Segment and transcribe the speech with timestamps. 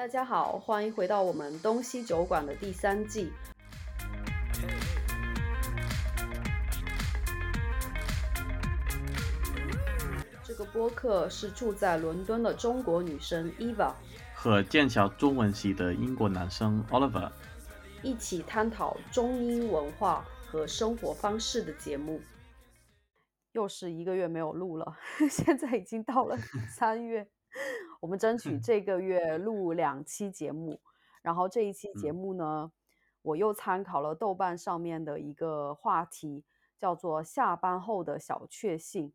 [0.00, 3.30] 大家好，欢迎回到我们东西酒馆的第三季。
[10.42, 13.92] 这个播客是住在伦敦的中国女生 Eva
[14.34, 17.30] 和剑桥中文系的英国男生 Oliver
[18.02, 22.22] 一起探讨中英文化和生活方式的节目。
[23.52, 24.96] 又是一个月没有录了，
[25.28, 26.38] 现在已经到了
[26.74, 27.28] 三月。
[28.00, 30.80] 我们争取这个月录两期节目，
[31.20, 32.72] 然后这一期节目呢，
[33.20, 36.42] 我又参考了豆瓣上面的一个话题，
[36.78, 39.12] 叫做“下班后的小确幸”。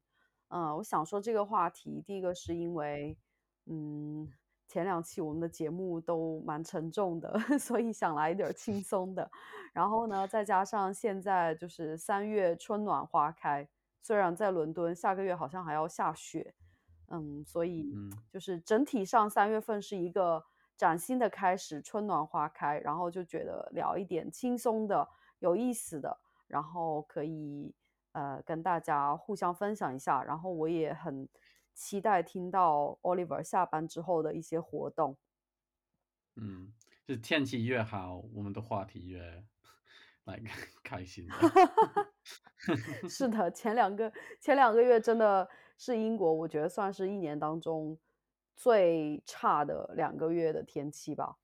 [0.50, 3.18] 嗯，我想说这个话题，第一个是因为，
[3.66, 4.32] 嗯，
[4.68, 9.30] 前两期我们的节目都蛮沉重的， 所以想来一点轻松的。
[9.74, 13.68] 然后呢，再加上现在就是三月春暖花开，
[14.04, 16.54] 虽然在伦敦下个月好像还要下雪。
[17.10, 17.94] 嗯，所以
[18.32, 20.44] 就是整体上三月份是一个
[20.76, 25.08] 崭新的开始，春暖花开，然后就觉得聊一点轻松的、
[25.40, 27.74] 有意思的，然后可以
[28.14, 30.24] 呃跟大家互相分享一下。
[30.24, 31.30] 然后我也很
[31.74, 35.16] 期待听到 Oliver 下班之后的一些活动。
[36.36, 36.74] 嗯，
[37.06, 39.44] 就是天气越好，我们的话题越
[40.26, 40.42] 来
[40.84, 41.28] 开 心。
[43.08, 45.48] 是的，前两个前两个月真的。
[45.78, 47.98] 是英国，我觉得算是一年当中
[48.56, 51.38] 最差的两个月的天气吧。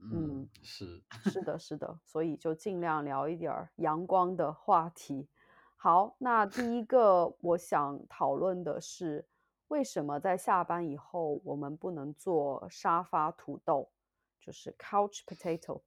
[0.00, 5.28] 嗯，是是的， 是的，所以就尽量聊一点阳光的话题。
[5.76, 9.26] 好，那第一个我想讨论的是，
[9.66, 13.90] 为什么在下班以后我们不能做沙发土豆，
[14.40, 15.82] 就是 couch potato？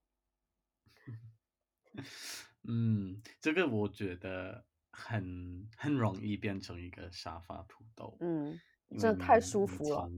[2.68, 4.66] 嗯，这个我觉得。
[4.92, 8.60] 很很容易变成一个沙发土豆，嗯，
[9.00, 10.10] 这太舒服了。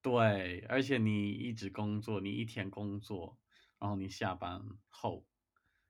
[0.00, 3.38] 对，而且你一直工作，你一天工作，
[3.78, 5.26] 然后你下班后，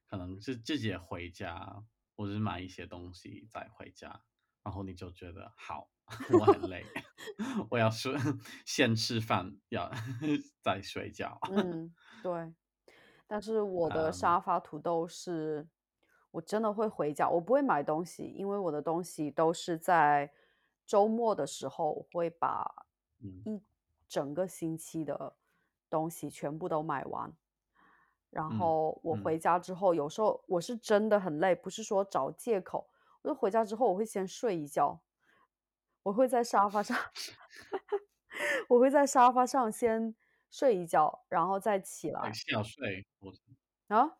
[0.06, 1.84] 可能是自己回家，
[2.16, 4.22] 或者是买一些东西再回家，
[4.62, 5.90] 然后你就觉得好，
[6.32, 6.84] 我很累，
[7.70, 8.14] 我要睡，
[8.64, 9.90] 先吃饭，要
[10.62, 11.38] 再睡觉。
[11.50, 12.54] 嗯，对。
[13.26, 15.68] 但是我的沙发土豆是。
[16.34, 20.28] 我真的会回家，我不会买东西，因为我的东西都是在
[20.84, 22.68] 周末的时候会把
[23.44, 23.62] 一
[24.08, 25.36] 整个星期的
[25.88, 27.32] 东西全部都买完。
[28.30, 32.90] 然后我回家之后，有时候我是真的很累，不是说找借口。
[33.22, 35.00] 我就回家之后，我会先睡一觉，
[36.02, 36.98] 我会在沙发上，
[38.68, 40.16] 我会在沙发上先
[40.50, 42.32] 睡一觉，然后再起来。
[42.32, 43.32] 小睡，我
[43.86, 44.16] 啊，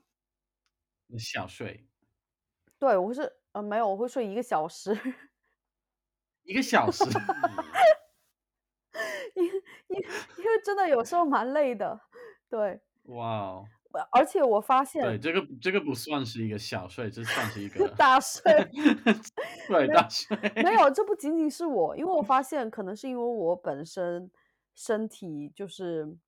[1.18, 1.88] 小睡。
[2.84, 4.94] 对，我是呃没有，我会睡一个小时，
[6.42, 7.02] 一个小时，
[9.34, 9.50] 因因
[10.36, 11.98] 因为真的有时候蛮累的，
[12.50, 13.64] 对，哇哦，
[14.12, 18.42] 而且我发现，对这个这个不算是一个小睡，这算是一个 大睡，
[19.66, 24.30] 对大睡，没有，这不仅仅是我，因为我发现可能是因为我本身
[24.74, 26.18] 身体就是。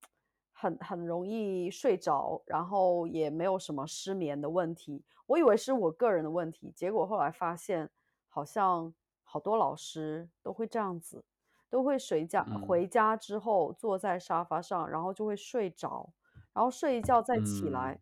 [0.59, 5.05] 很很容易睡着，然后也没有什么失眠的问题。
[5.27, 7.87] 我以为是我个人的问题，结果后来发现，
[8.27, 8.91] 好像
[9.23, 11.23] 好多老师都会这样子，
[11.69, 16.11] 都会睡觉，回家之后坐在沙发上，然后就会睡着，
[16.53, 18.01] 然后睡一觉再起来，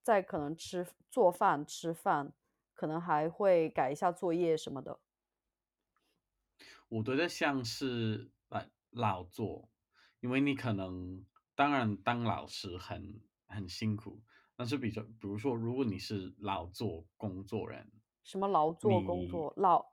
[0.00, 2.32] 再可能吃做饭吃饭，
[2.72, 4.98] 可能还会改一下作业什么的。
[6.88, 9.68] 我觉得像是来老做。
[10.22, 14.22] 因为你可能，当然当老师很很辛苦，
[14.54, 17.90] 但是比较，比如说，如果你是劳作工作人，
[18.22, 19.84] 什么劳作工作，脑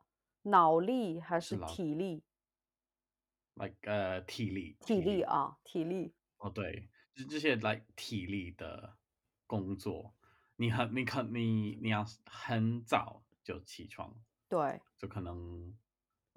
[0.44, 2.24] 脑力还是体力
[3.56, 6.14] ？like 呃体力，体力啊，体力。
[6.38, 8.98] 哦，对，就这些来体力的
[9.48, 10.14] 工作，
[10.58, 14.16] 你很，你可你你要很早就起床，
[14.48, 15.76] 对，就可能。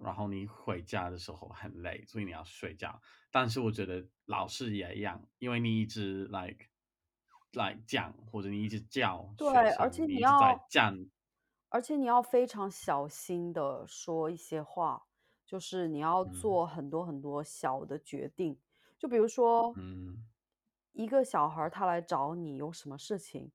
[0.03, 3.01] 然后你回家的时候很累，所以你要睡觉。
[3.31, 6.67] 但是我觉得老师也一样，因为你一直 like
[7.53, 10.99] 来讲，或者你一直叫，对，而且你要讲，
[11.69, 15.07] 而且你要非常小心的说一些话，
[15.47, 18.59] 就是你要做很多很多小的决定。
[18.99, 20.25] 就比如说，嗯，
[20.93, 23.51] 一个小孩他来找你有什么事情，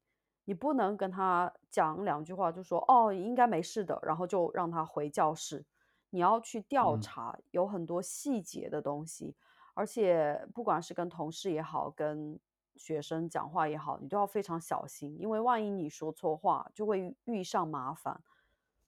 [0.46, 5.66] 你不能跟他讲两句话就说哦应该没事的，然后就让他回教室。
[6.09, 9.36] 你要去调查，有很多细节的东西，
[9.74, 12.39] 而且不管是跟同事也好，跟
[12.75, 18.21] 学生讲话也好，你都要非常小心，因为万一你说错话，就会遇上麻烦。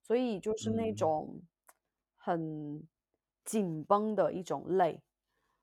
[0.02, 1.42] 所以就是那种
[2.16, 2.88] 很
[3.46, 5.02] 紧绷的一种累。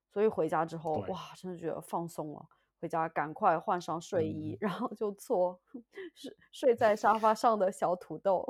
[0.09, 2.47] 所以回家之后，对，哇，真的觉得放松了。
[2.81, 5.61] 回家赶快换上睡衣，嗯，然后就做
[6.15, 8.47] 睡睡在沙发上的小土豆。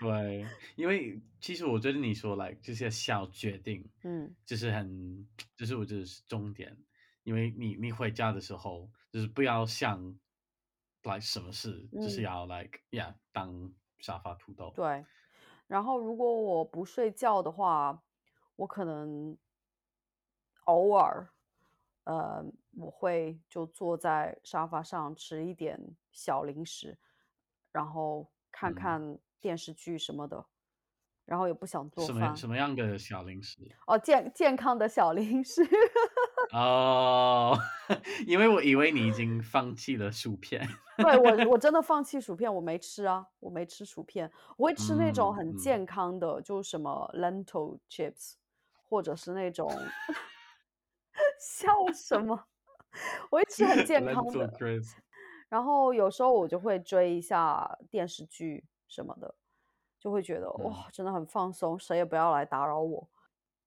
[0.00, 0.46] 对，
[0.76, 4.34] 因为其实我觉得你说来这些小决定，嗯。
[4.44, 6.76] 就是很，就是我觉得是重点，
[7.22, 10.18] 因为你你回家的时候，就是不要想
[11.02, 15.04] 来什么事，就是嗯，要 like yeah 当沙发土豆，对。
[15.66, 18.02] 然后如果我不睡觉的话，
[18.56, 19.36] 我可能
[20.64, 21.28] 偶尔，
[22.04, 25.78] 呃，我会就坐在沙发上吃一点
[26.10, 26.98] 小零食，
[27.72, 30.46] 然后看嗯，看电视剧什么的，
[31.24, 32.36] 然后也不想做什么饭。
[32.36, 33.58] 什么样的小零食？
[33.86, 35.66] 哦，健健康的小零食。
[36.52, 37.58] 哦，
[38.26, 40.64] 因为我以为你已经放弃了薯片，
[40.98, 48.34] 对，我我真的 放弃薯片，我没吃啊，我没吃薯片，我会吃那种很健康的，就是什么 lentil chips，
[48.84, 49.68] 或者是那种
[51.40, 52.44] 笑什么？
[53.30, 54.46] 我会吃很健康的
[55.54, 59.32] 然后有时候我就会追一下电视剧什么的，
[60.00, 63.08] 就会觉得嗯哇，真的很放松，谁也不要来打扰我。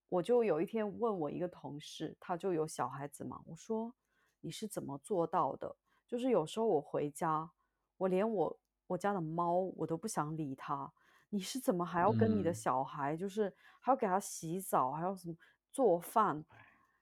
[0.09, 3.93] 我就有一天问我一个同事，他就有小孩子嘛，我说
[4.41, 5.73] 你是怎么做到的？
[6.05, 7.49] 就是有时候我回家，
[7.95, 10.91] 我连我我家的猫我都不想理它，
[11.29, 15.33] 你是怎么还要跟你的嗯，小孩，就是还要给他洗澡，还要什么
[15.71, 16.43] 做饭，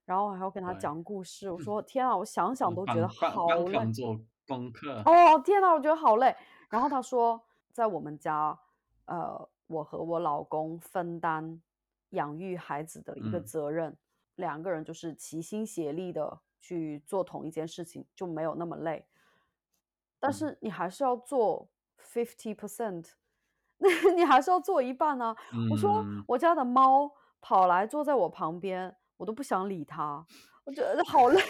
[0.05, 0.71] 然后还要跟他。
[0.75, 1.49] 讲故事？
[1.49, 3.91] 我说天啊，我想想嗯，都觉得好累。
[4.47, 6.35] 功课，哦，天呐，我觉得好累。
[6.69, 8.57] 然后他说，在我们家，
[9.05, 11.61] 呃，我和我老公分担
[12.09, 13.95] 养育孩子的一个嗯责任，
[14.35, 19.05] 两个人就是齐心协力的去做同一件事情，就没有那么累。
[20.19, 21.67] 但嗯是你还是要做
[21.99, 23.11] fifty percent，
[23.77, 25.35] 那 你还是要做一半呢、
[25.71, 27.11] 我说嗯，我家的猫
[27.41, 30.25] 跑来坐在我旁边，我都不想理它，
[30.65, 31.41] 我觉得好累。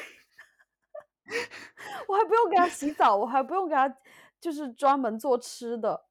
[2.07, 3.93] 我还不用给它洗澡，我还不用给它
[4.39, 6.05] 就是专门做吃的，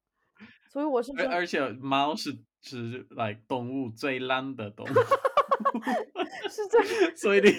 [0.69, 4.89] 所以我是而而且猫是是 like 动物最懒的动物，
[6.49, 7.49] 是真所以你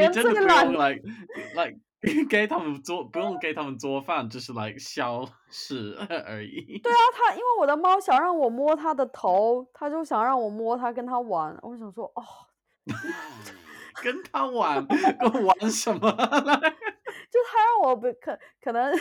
[0.00, 1.02] 你真的不用最懒 like
[1.56, 1.78] like
[2.28, 5.96] 给他们做不用给他们做饭，就是 like 小事
[6.26, 6.78] 而已。
[6.82, 11.58] 对啊，他因为我的猫想让我摸它的头，它就想让我摸它，跟它玩。
[11.62, 12.22] 我想说，哦，
[14.02, 16.10] 跟他玩，跟我玩什么？
[17.30, 18.92] 就他让我不可可能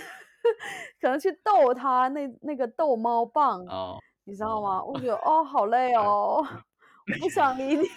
[1.02, 4.84] 可能去逗他那那个逗猫棒，哦你知道哦，吗？
[4.84, 7.84] 我觉得 哦，好累，哦，我不想理你。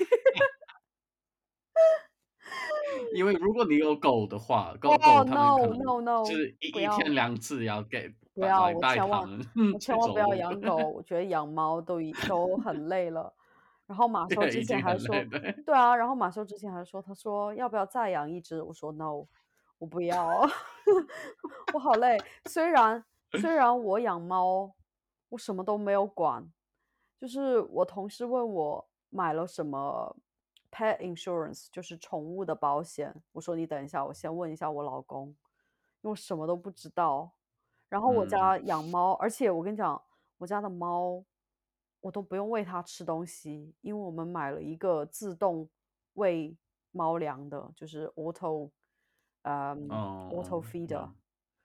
[3.15, 6.73] 因为如果你有狗的话，狗狗哦它们可，no 能 no 就是一一。
[6.73, 9.41] 天两次要给不要，带我千万
[9.81, 13.33] 千万不要，养狗，我觉得养猫都已都很累了。
[13.87, 15.25] 然后马修，之前还说了。
[15.65, 18.61] 对啊，然后马修之前还说，他说要不要再养一只？
[18.61, 19.25] 我说 no，
[19.79, 20.41] 我不要，
[21.73, 22.19] 我好累。
[22.47, 23.05] 虽然
[23.41, 24.75] 虽然我养猫，
[25.29, 26.51] 我什么都没有管，
[27.19, 30.17] 就是我同事问我买了什么
[30.73, 33.15] pet insurance，就是宠物的保险。
[33.33, 35.37] 我说你等一下，我先问一下我老公，因
[36.03, 37.31] 为我什么都不知道。
[37.89, 40.03] 然后我嗯，家养猫，而且我跟你讲，
[40.39, 41.23] 我家的猫，
[42.07, 45.69] 我都不用喂它吃东西，因为我们买了一个自动
[46.13, 46.57] 喂
[46.93, 48.71] 猫粮的，就是 auto，
[49.43, 51.15] 嗯，auto，feeder，嗯，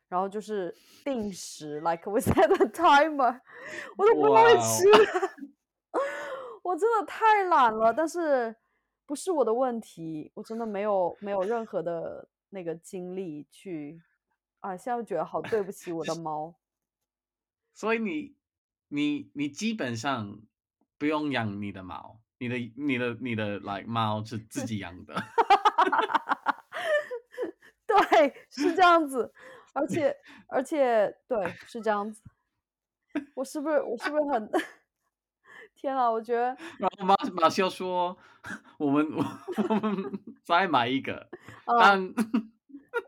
[0.07, 0.75] 然后就是
[1.05, 3.39] 定时，like we set a timer，
[3.95, 5.29] 我都不用喂吃的，
[6.63, 8.55] 我真的太懒了，但是
[9.05, 14.01] 不是我的问题，我真的没有没有任何的那个精力去，
[14.61, 16.55] 啊，现在觉得好对不起我的 猫。
[17.75, 18.35] 所以你
[18.91, 20.41] 你你基本上
[20.97, 25.15] 不用养你的猫，你的你的你的 like 猫是自己养的。
[27.87, 29.33] 对，是这样子，
[29.73, 30.15] 而且
[30.47, 32.21] 而且对，是这样子。
[33.33, 34.49] 我是不是我是不是很
[35.75, 38.17] 天啊，我觉得然后马马修说
[38.77, 40.11] ：“我们我们
[40.43, 41.29] 再买一个。”
[41.65, 42.13] 啊，但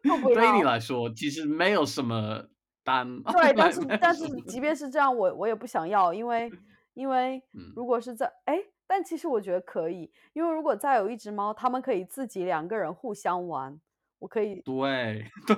[0.06, 0.64] 对你。
[0.64, 2.48] 来说，其实没有什么
[2.84, 6.52] 担，对， 但是但是即便是这样，我我也不想要，因为
[6.94, 13.80] 因为嗯，如果是在哎，但其实我觉得可以，因为如果再有一只猫，它们可以自己两个人互相玩，
[14.20, 15.56] 我可以对 对。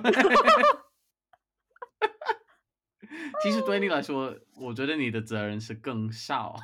[3.42, 6.56] 其实对你来说，我觉得你的责任是更少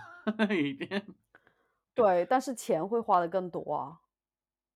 [0.51, 1.07] 一点。
[1.95, 4.01] 对，但是钱会花的更多啊，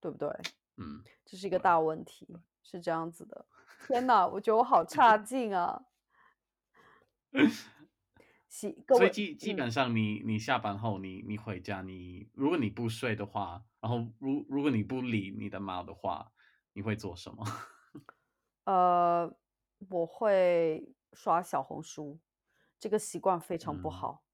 [0.01, 0.29] 对不对？
[0.77, 2.29] 嗯，这是一个，大问题，
[2.63, 3.47] 是这样子的。
[3.79, 5.87] 天呐，我觉得我好差劲啊！
[8.49, 9.55] 习各位， 所以基基嗯。
[9.55, 16.33] 本上你你下班后，你你回家，你如果你不睡的话，然后如如果你不理你的猫的话，
[16.73, 17.45] 你会做什么？
[18.67, 19.33] 呃，
[19.91, 22.19] 我会刷小红书，
[22.79, 24.25] 这个习惯非常不嗯好。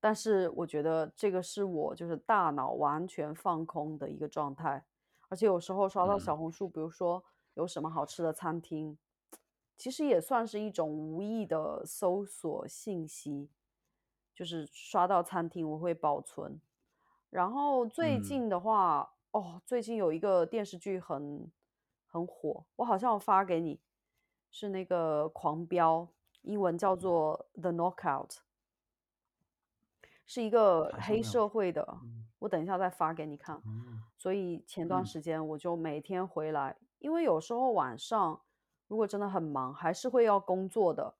[0.00, 4.86] 但是我觉得这个是我就是大脑完全放空的一个状态，
[5.28, 7.22] 而且有时候刷到嗯小红书，比如说
[7.54, 8.96] 有什么好吃的餐厅，
[9.76, 13.50] 其实也算是一种无意的搜索信息，
[14.34, 16.60] 就是刷到餐厅我会保存。
[17.30, 21.50] 然后最嗯近的话，哦，最近有一个电视剧很
[22.06, 23.80] 很火，我好像有发给你，
[24.50, 26.00] 是那个《狂飙》，
[26.42, 28.28] 英文叫做《The Knockout》，
[30.26, 33.62] 是一个黑社会的，嗯我等一下再发给你看。
[33.64, 38.40] 嗯所以前段嗯时间我就每天回来，因为有时候晚上
[38.86, 41.14] 如果真的很忙，还是会要工作的。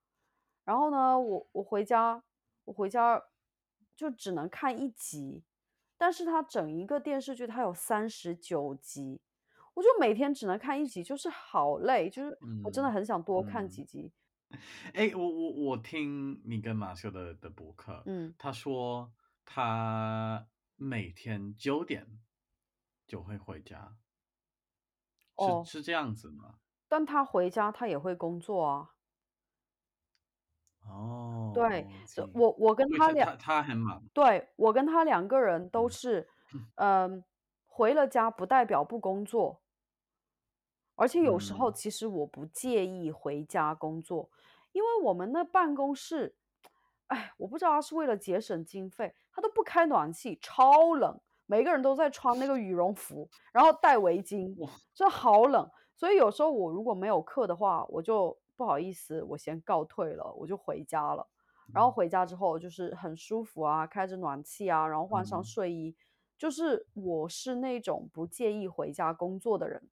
[0.65, 2.23] 然后呢，我我回家，
[2.65, 3.21] 我回家
[3.97, 5.43] 就只能看一集，
[5.99, 9.21] 但是它整一个电视剧它有三十九集，
[9.75, 13.69] 我就每天只能看一集，就是好累，就是我真的嗯很想多看嗯。
[13.69, 14.13] 几集。
[14.95, 19.11] 哎，我我我听你跟马修的的博客，嗯，他说
[19.45, 20.47] 他
[20.77, 22.07] 每天九点
[23.07, 24.02] 就会回家，是
[25.37, 26.55] 哦，是这样子吗？
[26.89, 28.91] 但他回家他也会工作啊。
[30.85, 31.87] 对，哦，对，
[32.35, 36.29] 我我跟他两他很忙，对，我跟他两个人都嗯是，
[36.75, 37.25] 嗯，
[37.67, 39.63] 回了家不代表不工作，
[40.97, 44.29] 而且有时候嗯其实我不介意回家工作，
[44.73, 46.37] 因为我们那办公室，
[47.07, 51.21] 哎，我不知道他是为了节省经费，他都不开暖气，超冷，
[51.53, 55.71] 每个人都在穿那个羽绒服，然后戴围巾，哇，这好冷。
[55.95, 61.29] 所以有时候我如果没有课的话，我就不好意思，我先告退了，我就回家了。
[61.75, 65.95] 然后嗯回家之后就是很舒服啊，开着暖气啊，然后换上嗯睡衣，
[66.39, 69.91] 就是我是那种不介意回家工作的人。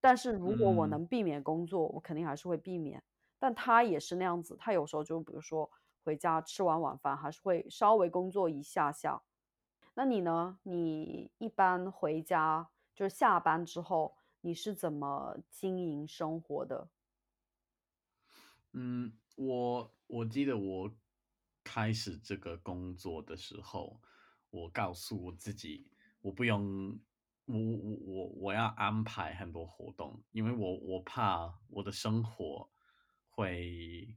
[0.00, 3.02] 但是如果我嗯能避免工作，我肯定还是会避免。
[3.40, 5.68] 但他也是那样子，他有时候就比如说
[6.04, 9.20] 回家吃完晚饭，还是会稍微工作一下下。
[9.94, 10.58] 那你呢？
[10.62, 16.88] 你一般回家就是下班之后，你是怎么经营生活的？
[18.72, 20.94] 嗯，我我记得我
[21.64, 24.00] 开始这个工作的时候，
[24.50, 26.98] 我告诉我自己，我不用，
[27.46, 32.70] 我我我我要安排很多活动，因为我我怕我的生活
[33.28, 34.16] 会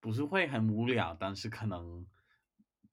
[0.00, 2.06] 不是会很无聊，但是可能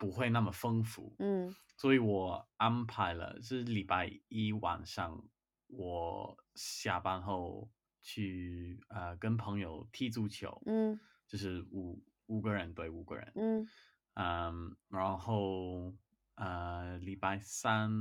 [0.01, 1.55] 不会那么丰富，嗯。
[1.77, 5.24] 所以我安排了是礼拜一晚上，
[5.67, 7.70] 我下班后
[8.01, 11.00] 去呃跟朋友踢足球，嗯。
[11.27, 13.67] 就是五五个人对五个人，嗯。
[14.15, 15.93] 嗯，然后
[16.34, 17.91] 呃礼拜三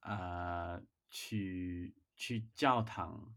[0.00, 3.34] 呃去去教堂，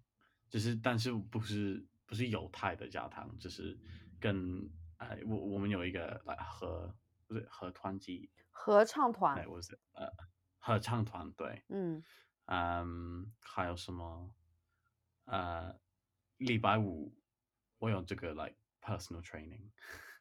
[0.50, 3.77] 就是但是不是不是犹太的教堂，就是
[4.22, 6.96] 跟呃我我们有一个来合
[7.31, 10.05] 不是合团级，合唱哎，团，我是呃
[10.59, 12.03] 合唱团队，嗯
[12.47, 14.35] 嗯，还有什么？
[15.23, 15.79] 呃，
[16.38, 17.15] 礼拜五
[17.77, 19.69] 我有这个 like personal training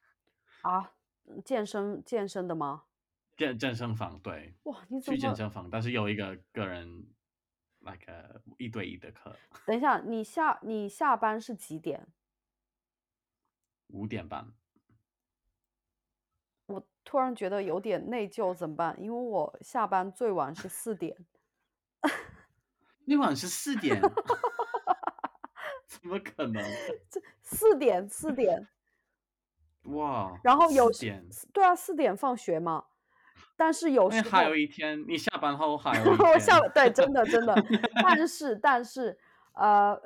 [0.62, 0.92] 啊，
[1.44, 2.84] 健身健身的吗？
[3.36, 5.34] 健健身房，对，哇，你怎么去健？
[5.34, 7.08] 身房，但是有一个个人
[7.80, 9.34] like 呃一对一的课，
[9.66, 12.06] 等一下，你下你下班是几点？
[13.88, 14.52] 五点半。
[17.00, 18.94] 我突然觉得有点内疚，怎么办？
[19.00, 21.16] 因为我下班最晚是四点。
[23.06, 24.00] 那晚是四点，
[25.88, 26.62] 怎么可能？
[27.10, 28.68] 这四点四点，
[29.84, 32.84] 哇，然后有四点，对啊，四点放学嘛。
[33.56, 37.54] 但是有时候还有一天，你下班后还有一我下，对，真的真的，
[38.02, 39.18] 但是但是
[39.54, 39.98] 呃，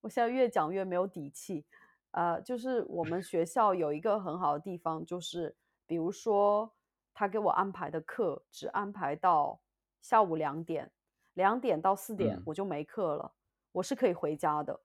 [0.00, 1.64] 我现在越讲越没有底气。
[2.10, 5.54] 呃，就是我们学校有一个很好的地方，就是
[5.92, 6.72] 比如说
[7.12, 9.60] 他给我安排的课只安排到
[10.00, 10.90] 下午两点，
[11.34, 13.34] 两点到四点嗯，我就没课了，
[13.72, 14.80] 我是可以回家的。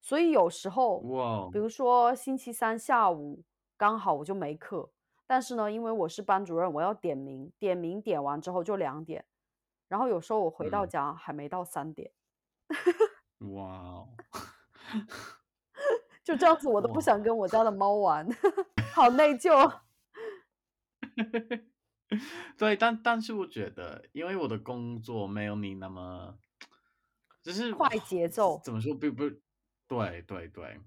[0.00, 3.44] 所以有时候，哇，比如说星期三下午
[3.76, 4.90] 刚好我就没课，
[5.28, 9.24] 但是呢，因为我是班主任，我要点名，点名点完之后就两点，
[9.86, 12.10] 然后有时候我回到嗯，家还没到三点，
[13.54, 14.08] 哇哦，
[16.24, 17.00] 就这样子，我都不。
[17.00, 18.28] 想跟我家的猫玩，
[18.92, 19.72] 好内疚。
[22.58, 26.38] 对，但但是我觉得，因为我的工作没有你那么，
[27.42, 29.24] 就是快节奏，怎么说，不不，
[29.88, 30.80] 对对对，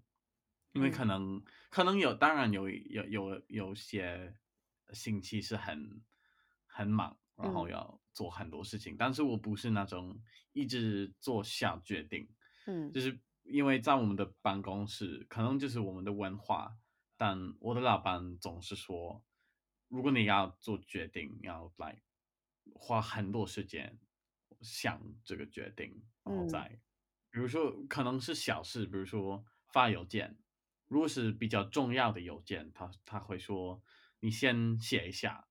[0.74, 1.05] 因为可嗯。
[1.05, 4.36] 能可能有，当然有有有有些
[4.94, 6.03] 星期是很
[6.67, 7.70] 很忙，然后嗯。
[7.70, 10.22] 要做很多事情，但是我不是那种
[10.53, 12.29] 一直做下决定，
[12.67, 12.96] 嗯。
[12.96, 16.77] 就是因为在我们的办公室，可能就是我们的文化，
[17.17, 19.25] 但我的老板总是说，
[19.96, 22.02] 如果你要做决定，要来
[22.74, 23.98] 花很多时间
[24.60, 26.50] 想这个决定，然后嗯。
[26.50, 26.80] 再
[27.32, 30.38] 比如说可能是小事，比如说发邮件，
[30.88, 33.82] 如果是比较重要的邮件，他他会说
[34.20, 35.48] 你先写一下，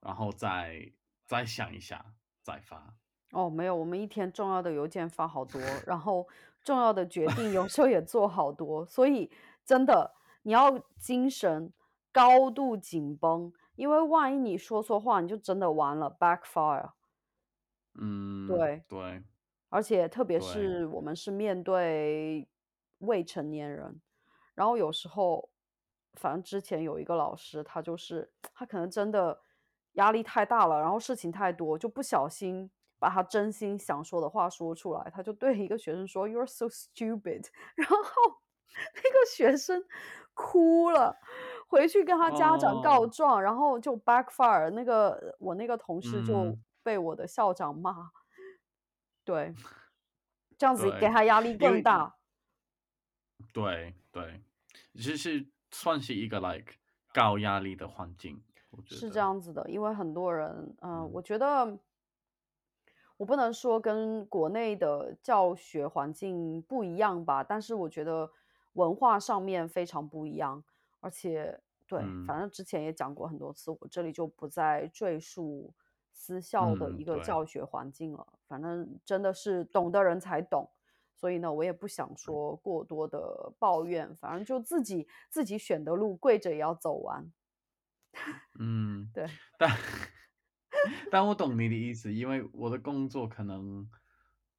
[0.00, 0.92] 然后再
[1.26, 2.96] 再想一下再发。
[3.32, 6.26] 哦，没有，我们一天重要的邮件发好多，然后
[6.62, 9.30] 重要的决定有时候也做好多，所以
[9.64, 11.72] 真的你要精神
[12.12, 16.90] 高度紧绷，因为万一你说错话，你就真的完了，backfire。
[17.98, 19.22] 嗯，对，对
[19.68, 22.48] 而且特别，是我们是面对
[22.98, 24.00] 未成年人，
[24.54, 25.48] 然后有时候，
[26.14, 29.40] 反正之前有一个老师，他就是他可能真的
[29.92, 37.46] 压力太大了，然后事情太多，就不小心把他真心想说的话说出来，他就对一个学生说：“You're so stupid。
[37.76, 37.96] ”然后
[38.94, 39.82] 那个学生
[40.34, 41.16] 哭了，
[41.66, 48.10] 回去跟他家长告哦，状，然后就 backfire，那个我那个同事就嗯，被我的校长骂。
[49.24, 49.54] 对，
[50.56, 52.14] 这样子给，他压力更大。
[53.52, 54.40] 对对，
[54.94, 56.74] 其实算是一个 like
[57.12, 58.40] 高压力的环境，
[58.86, 61.78] 是这，样子的，因为很多人，呃，嗯我觉得
[63.16, 68.30] 我不能说跟国内的教学环境不一样吧，但是我觉得
[68.74, 70.62] 文化上面非常不一样，
[71.06, 75.72] 而且对，嗯反正之前也讲过很多次，我这里就不再赘述
[76.12, 80.68] 私校的嗯，一个对教学环境了，反正真的是懂的人才懂。
[81.14, 87.32] 所以呢，我也不想，说过多的抱怨，反正就自己自己选的路，跪着也要走完。
[88.58, 89.70] 嗯，对，但
[91.08, 93.88] 但我懂你的意思，因为我的工作可能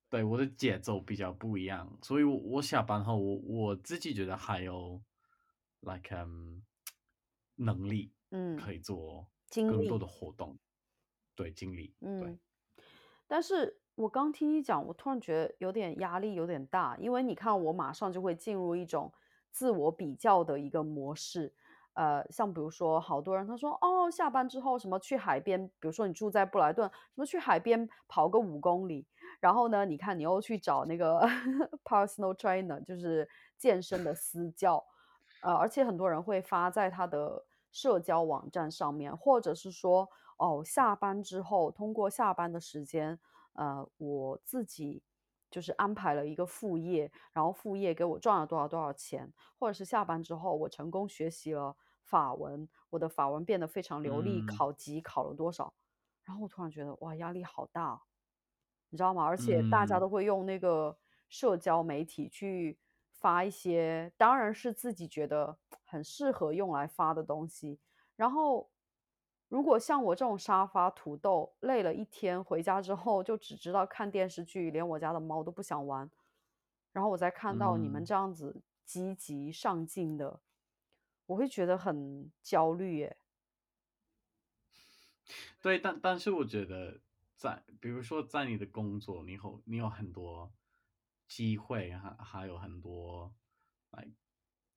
[0.10, 5.02] 对我的节奏比较不一样，所以我我下班后，我我自己觉得还有
[5.92, 6.60] like um
[7.56, 10.58] 能力嗯，可以做，更多的活动，
[11.36, 12.40] 对，精力，对，嗯。
[13.28, 19.12] 但是我刚听你讲，我突然觉得有点压力有点大，因为你看我马上就会进入一种
[19.52, 21.54] 自我比较的一个模式。
[21.94, 29.08] 呃，像比如说，好多人他说，哦，下班之后什么去海边，比如说你住在布莱顿，什么去海边跑个五公里，
[29.40, 31.20] 然后呢，你看你又去找那个
[31.84, 34.86] personal trainer，就是健身的私教，
[35.42, 43.20] 呃，而且很多人会发在他的社交网站上面，或者是说，哦，下班之后，通过下班的时间，
[43.54, 45.04] 呃，我自己
[45.50, 55.74] 就是安排了一个副业，然后副业给我赚了多少多少钱，或者是下班之后我成功学习了法文，我的法文变得非常流利，嗯考级考了多少，
[56.24, 58.02] 然后我突然觉得哇，压力好大哦
[58.90, 59.24] 你知道吗？
[59.26, 60.98] 而且大家嗯都会用那个
[61.30, 62.80] 社交媒体去
[63.20, 67.80] 发一些，当然是自己觉得很适合用来发的东西。
[68.16, 68.70] 然后，
[69.50, 76.10] 如果像我这种沙发土豆，累了一天回家之后就只知道看电视剧，连我家的猫都不想玩，
[76.92, 78.06] 然后我再看到你们嗯。
[78.06, 80.42] 这样子积极上进的，
[81.28, 83.18] 我会觉得很焦虑耶。
[85.62, 87.00] 对，但但是我觉得
[87.36, 90.52] 在比如说在你的工作，你有你有很多
[91.28, 93.34] 机会，还还有很多
[93.92, 94.08] 来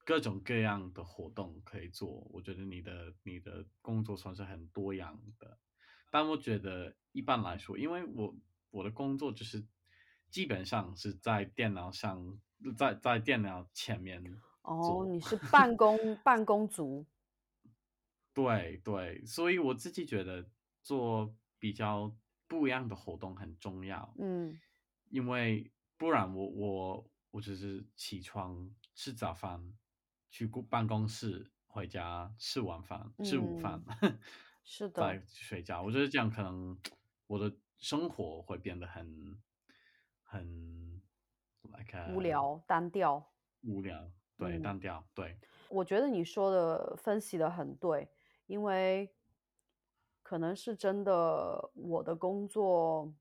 [0.05, 2.27] 各种各样的活动可以做。
[2.31, 5.59] 我觉得你的你的工作算是很多样的，
[6.11, 8.37] 但我觉得一般来说，因为我
[8.71, 9.65] 我的工作就是
[10.31, 12.41] 基本上是在电脑上，
[12.77, 14.23] 在在电脑前面
[14.63, 15.37] 哦，你是。
[15.51, 17.07] 办公办公族，
[18.35, 20.49] 对对，所以我自己觉得
[20.83, 22.15] 做比较
[22.47, 24.59] 不一样的活动很重要，嗯。
[25.11, 29.75] 因为不然我我我只是起床吃早饭，
[30.31, 34.19] 去公办公室，回家吃晚饭，吃午饭，嗯，
[34.65, 35.03] 是的。
[35.03, 35.83] 再睡觉。
[35.83, 36.81] 我觉得这样可能
[37.27, 39.39] 我的生活会变得很
[40.23, 41.03] 很
[41.65, 43.31] like 无聊、单调。
[43.61, 48.09] 无聊，对，嗯，单调，对，我觉得你说的分析的很对，
[48.47, 49.15] 因为
[50.23, 53.15] 可能是真的，我的工作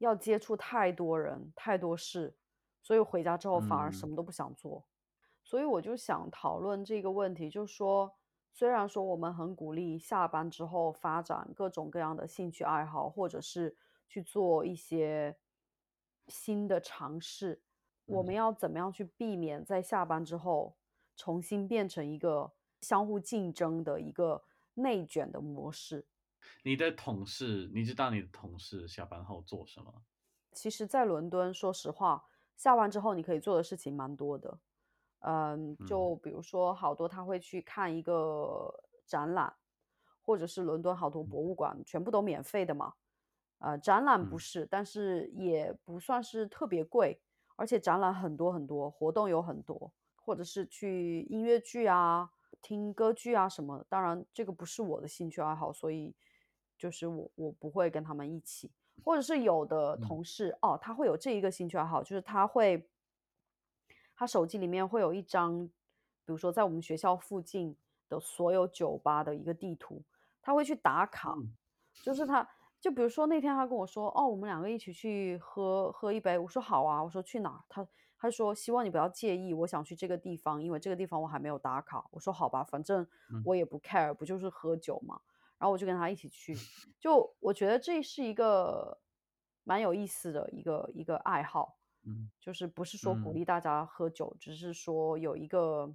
[0.00, 2.34] 要接触太多人、太多事，
[2.82, 4.84] 所以回家之后反而什嗯么都不想做。
[5.44, 8.16] 所以我就想讨论这个问题，就是说，
[8.50, 13.76] 虽然说我们很鼓励下班之后发展各种各样的兴趣爱好，或者是
[14.08, 15.36] 去做一些
[16.28, 17.62] 新的尝试，
[18.06, 20.76] 我们嗯要怎么样去避免在下班之后
[21.14, 24.42] 重新变成一个相互竞争的一个
[24.74, 26.06] 内卷的模式。
[26.62, 30.02] 你的同事，你知道你的同事下班后做什么？
[30.52, 32.24] 其实，在伦敦，说实话，
[32.56, 34.58] 下班之后你可以做的事情蛮多的。
[35.20, 38.72] 嗯，嗯就比如说，好多他会去看一个
[39.06, 39.54] 展览，
[40.22, 42.94] 或者是伦敦好多嗯博物馆，全部都免费的嘛。
[43.58, 47.20] 呃，展览不嗯是，但是也不算是特别贵，
[47.56, 52.30] 而且展览很多很多，活动有很多，或者是去音乐剧啊、
[52.62, 53.86] 听歌剧啊什么的。
[53.88, 56.16] 当然，这个不是我的兴趣爱好，所以
[56.80, 58.70] 就是我我不会跟他们一起。
[59.02, 62.86] 或者是有的嗯同事哦，他会有这一个兴趣爱好，就是他会，
[64.14, 65.72] 他手机里面会有一张，比
[66.26, 67.74] 如说在我们学校附近
[68.10, 70.02] 的所有酒吧的一个地图，
[70.42, 71.50] 他会去打卡，嗯
[72.02, 72.46] 就是他，
[72.78, 77.64] 就比如说那天他跟我说，哦，我们两个一起去喝喝一杯，我说好啊，我说去哪儿？
[77.70, 77.86] 他
[78.18, 82.06] 他说希望你不要介意，我想去这个地方，因为这个地方我还没有打卡。
[82.10, 85.18] 我说好吧，反正嗯我也不 care，不就是喝酒嘛。
[85.60, 86.56] 然后我就跟他一起去，
[86.98, 88.98] 就我觉得这是一个
[89.62, 92.30] 蛮有意思的一个一个爱好，嗯。
[92.40, 93.34] 就是不是说鼓嗯。
[93.34, 95.94] 励大家喝酒，只是说有一个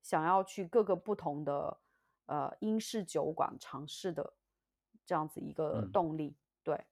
[0.00, 1.78] 想要去各个不同的
[2.24, 4.32] 呃英式酒馆尝试的
[5.04, 5.92] 这样子一个嗯。
[5.92, 6.34] 动力。
[6.62, 6.82] 对，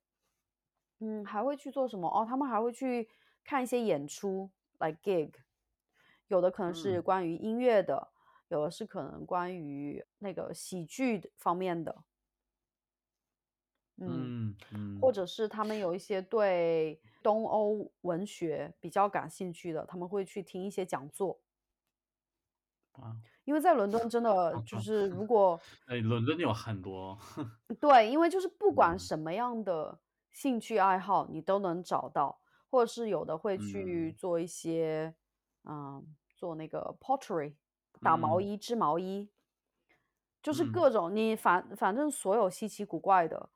[0.99, 2.07] 嗯，还会去做什么？
[2.07, 3.09] 哦，他们还会去
[3.43, 5.33] 看一些演出，like gig，
[6.29, 7.03] 有的可能是嗯。
[7.03, 8.12] 关于音乐的，
[8.53, 12.05] 有的是可能关于那个喜剧方面的，
[13.97, 15.01] 嗯，嗯嗯。
[15.01, 21.41] 或者是他们有一些对东欧文学比较感兴趣的，他们会去听一些讲座。
[22.93, 24.79] 啊，因为在伦敦真的就！
[24.79, 27.19] 是如 果哎，伦敦有很多，
[27.81, 28.95] 对，因为就是不管。
[28.95, 29.99] 嗯什么样的
[30.31, 32.39] 兴趣爱好，你都能找到，
[32.69, 34.15] 或者是有的会去嗯。
[34.19, 35.15] 做一些，
[35.65, 37.55] 嗯，做那个 pottery，
[38.03, 38.43] 打毛嗯。
[38.43, 39.31] 衣、织毛衣，
[40.43, 40.73] 就是嗯。
[40.73, 43.51] 各种你反反正所有稀奇古怪的。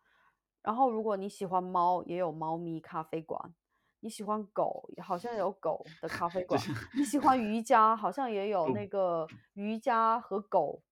[0.63, 3.53] 然后如果你喜欢猫，也有猫咪咖啡馆；
[4.01, 6.61] 你喜欢狗，好像有狗的咖啡馆；
[6.95, 10.83] 你喜欢瑜伽，好像也有那个瑜伽和狗，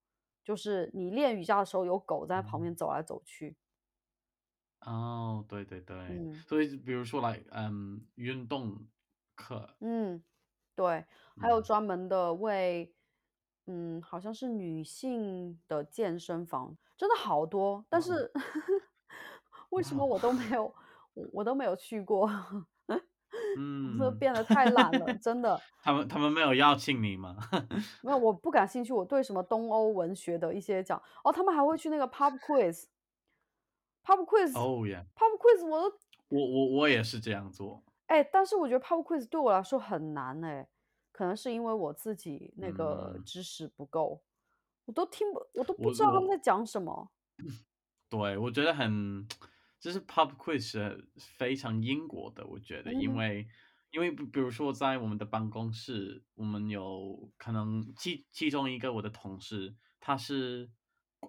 [0.44, 3.56] 就是你练瑜伽的时候有狗在旁边走来走去。
[4.82, 6.32] 哦，对对对，嗯。
[6.46, 8.86] 所以比如说来，嗯，运动
[9.34, 10.22] 课，嗯，
[10.76, 11.04] 对，
[11.36, 11.62] 还有嗯。
[11.62, 12.94] 专门的为，
[13.66, 18.32] 嗯，好像是女性的健身房，真的好多，但哇是
[19.70, 20.50] 为什么我都没。
[20.50, 20.72] 有，
[21.14, 22.26] 我我都没有去过，
[22.86, 23.00] 我这
[23.56, 25.60] 嗯，变得太懒了，真的。
[25.82, 27.36] 他们他们没有邀请你吗？
[28.02, 34.24] 没有，我不感兴趣，我对什么东欧文学的一些讲，哦，他们还会去那个 pub quiz，pub
[34.56, 35.96] 哦耶，quiz 我都，
[36.28, 40.68] 我我我也是这样做，哎，但是我觉得 pub quiz 对我来说很难哎，
[41.14, 44.20] 可能是因为我自己那个嗯，知识不够，
[44.84, 47.12] 我都听不，我都不知道他们在讲什么。
[48.10, 49.24] 对，我觉得很，
[49.78, 53.16] 就是 pub quiz 是非常英国的，我觉得，因嗯。
[53.16, 53.48] 为
[53.92, 60.68] 因为比比如说在我们的办公室，我们有可能其其中一个我的同事，他是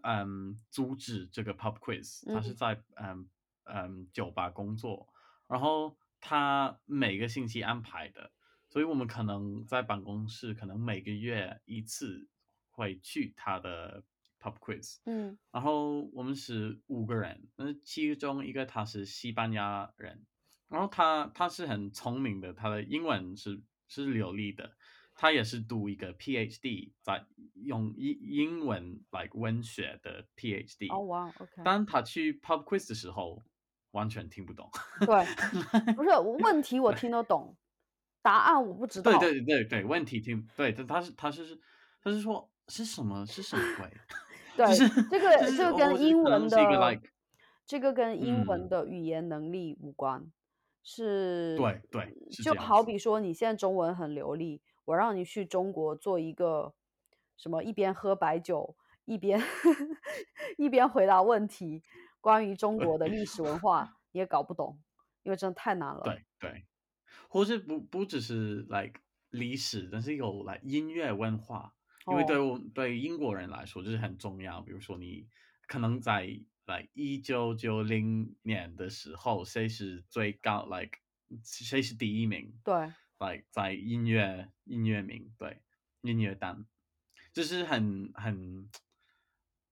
[0.01, 2.55] 嗯阻止这个 pub quiz，他是嗯。
[2.55, 3.29] 在嗯
[3.65, 5.07] 嗯酒吧工作，
[5.47, 8.31] 然后他每个星期安排的，
[8.75, 12.27] 所以我们可能在办公室可能每个月一次
[12.71, 14.03] 会去他的
[14.37, 14.97] pub quiz。
[15.05, 15.37] 嗯。
[15.49, 20.25] 然后我们是五个人，那其中一个他是西班牙人，
[20.67, 24.75] 然后他他是很聪明的，他的英文是是流利的，
[25.13, 33.41] 他也是读一个 PhD，在用英英文 like 文学的哦 PhD，哇，OK，当他去 pub quiz 的时候，
[33.91, 34.69] 完全听不懂。
[34.99, 35.25] 对，
[35.95, 36.09] 不是
[36.43, 37.55] 问题我听得懂，
[38.25, 39.19] 答案我不知对道。
[39.19, 41.61] 对对对对，问题听对，他他是他是
[42.01, 43.87] 他是说是什么是什么鬼？
[44.57, 46.57] 就对，是这个就是这个跟英文的
[47.67, 50.25] 这个跟英文嗯，的语言能力无关，
[50.81, 52.53] 是对对是就。
[52.55, 56.73] 好比说你现在中文很流利，我让你去中国做一个
[57.37, 59.39] 什么，一边喝白酒一边
[60.57, 61.83] 一边回答问题，
[62.21, 64.79] 关于中国的历史文化，你也搞不懂，
[65.21, 66.01] 因为真的太难了。
[66.03, 66.65] 对对，
[67.29, 71.73] 或是不不只是 like 历史，但是有 like 音乐文化，
[72.07, 74.61] 因为对哦，我对英国人来说就是很重要。
[74.61, 75.27] 比如说你
[75.67, 80.99] 可能在来一九九零年的时候，谁是最高 like
[81.43, 82.73] 谁是第一名对
[83.19, 85.61] ，，like 在音乐音乐名对
[86.01, 86.65] 音乐单，
[87.33, 88.69] 就是很很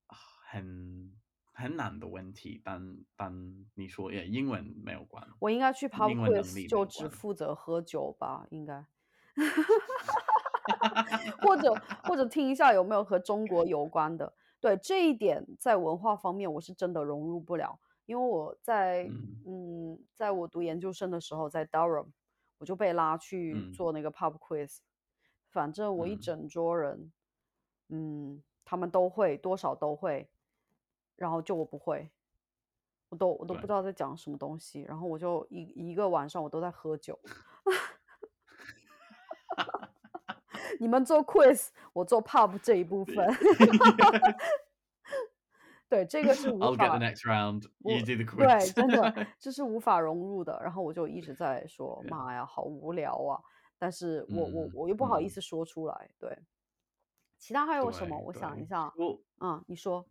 [0.50, 1.12] 很
[1.54, 7.08] 很难的问题，但但你说也英文没有关，我应该去 pub quiz 就只。
[7.08, 8.86] 负责喝酒吧，应该。
[11.42, 14.34] 或者或者听一下有没有和中国有关的。
[14.60, 22.08] 对，这一点在文化方面我是真的融入不了，因为我在嗯嗯，在我读研究生的时候，在 Durham，
[22.58, 24.78] 我就被拉去嗯做那个 pub quiz，
[25.50, 27.12] 反正我一嗯整桌人，
[27.89, 30.30] 嗯，他们都会，多少都会，
[31.24, 32.12] 然后就我不会，
[33.08, 37.18] 我都我都不知道在讲什么东西，然后我就一一个晚上我都在喝酒。
[40.82, 43.16] 你们做 quiz，我做 pub 这一部分。
[45.88, 47.70] 对，这个是无 I'll get 法 the next round.
[47.80, 48.74] 我 You do the 对，quiz.
[48.74, 50.60] 对真的这是无法融入的。
[50.62, 53.40] 然后我就一直在说： “妈呀，好无聊啊！”
[53.80, 56.10] 但是我我嗯我又不好意嗯思说出来。
[56.20, 56.38] 对，
[57.38, 58.18] 其他还有什么？
[58.18, 58.92] 我想一下。
[58.98, 60.06] 我嗯，你说。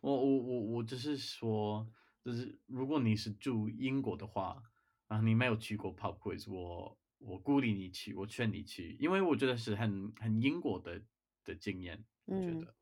[0.00, 1.86] 我我我我只是说，
[2.22, 4.62] 就是如果你是住英国的话，
[5.08, 11.02] 然后你没有去过 pub quiz，我我鼓励你去，我劝你去，因为我觉得是很很英国的
[11.44, 12.74] 的经验，我觉嗯，得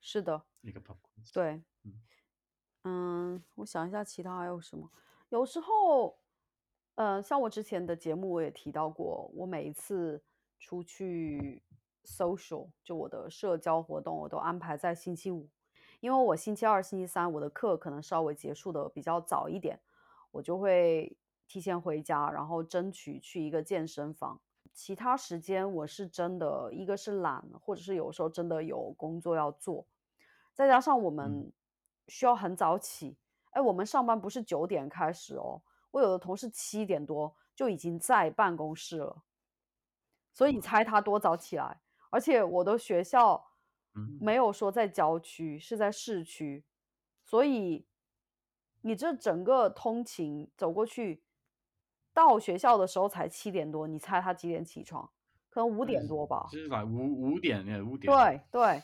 [0.00, 1.62] 是的，那个 pub quiz，对。
[1.84, 2.00] 嗯。
[2.84, 4.90] 嗯，我想一下其他还有什么。
[5.28, 6.18] 有时候，
[6.94, 10.24] 呃，像我之前的节目我也提到过，我每一次
[10.58, 11.62] 出去
[12.04, 15.46] social，就我的社交活动，我都安排在星期五，
[16.00, 19.78] 因为我星期二、星期三我的课可能稍微结束的比较早一点，
[20.30, 24.40] 我就会提前回家，然后争取去一个健身房。
[24.72, 29.84] 其他时间我是真的，一个是懒，或者是有时候真的有工作要做，
[30.54, 31.52] 再加上我嗯们
[32.08, 33.16] 需要很早起。
[33.50, 35.60] 哎，我们上班不是九点开始哦，
[35.90, 39.22] 我有的同事七点多就已经在办公室了，
[40.32, 41.80] 所以你猜他多早起来？
[42.08, 43.49] 而且我的学校
[43.94, 46.64] 嗯没有说在郊区，是在市区，
[47.24, 47.86] 所以
[48.82, 51.22] 你这整个通勤走过去，
[52.12, 55.10] 到学校的时候才七点多，你猜他几点起床？
[55.48, 56.46] 可能五点多吧。
[56.50, 58.82] 就是来五五点，五点，对对，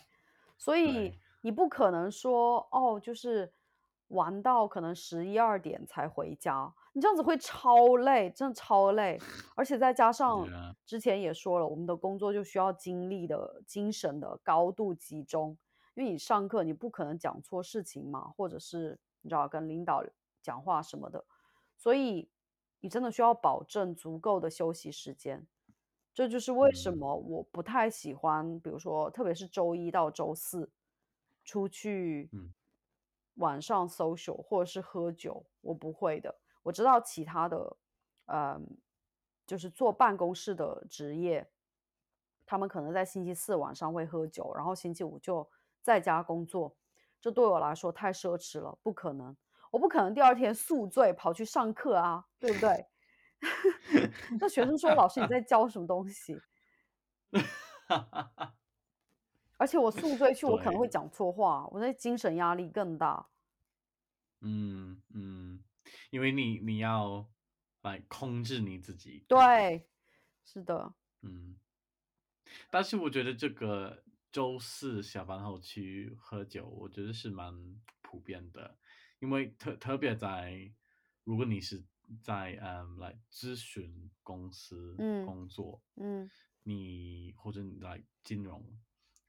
[0.58, 3.52] 所以对你不可能说哦，就是
[4.08, 9.18] 玩到可能十一二点才回家，你这样子会超累，真的超累。
[9.54, 10.46] 而且再加上
[10.84, 15.56] 之前也说了，我们的工作就需要精力的、精神的高度集中，
[15.94, 20.04] 因为你上课你不可能讲错事情嘛，或者是你知道跟领导
[20.40, 21.24] 讲话什么的，
[21.76, 22.28] 所以
[22.80, 25.46] 你真的需要保证足够的休息时间。
[26.14, 26.96] 这就是为什嗯。
[26.96, 30.70] 么我不太喜欢，比如说，特别是周一到周四
[31.44, 32.54] 出去嗯
[33.36, 36.34] 晚上 social 或者是喝酒，我不会的。
[36.62, 37.76] 我知道其他的，
[38.26, 38.76] 嗯，
[39.46, 41.48] 就是坐办公室的职业，
[42.44, 45.48] 他们可能在星期四晚上会喝酒，然后星期五就
[45.80, 46.76] 在家工作。
[47.20, 49.36] 这对我来说太奢侈了，不可能，
[49.70, 52.86] 我不可能第二天宿醉跑去上课啊，对不对？
[54.40, 56.40] 那学生说：“老师，你在教什么东西？”
[59.58, 60.80] 而且我宿醉去，我可能对。
[60.80, 63.28] 会讲错话，我那精神压力更大。
[64.40, 65.64] 嗯嗯，
[66.10, 67.26] 因为你你要
[67.82, 69.88] 来控制你自己，对，
[70.44, 71.58] 是的，嗯，
[72.70, 77.54] 但是我觉得这个周四下班后去喝酒，我觉得是蛮
[78.02, 78.78] 普遍的，
[79.20, 80.70] 因为特特别在
[81.24, 81.82] 如果你是
[82.22, 86.30] 在嗯来咨询公司嗯工作，嗯，
[86.62, 88.62] 你或者你来金融，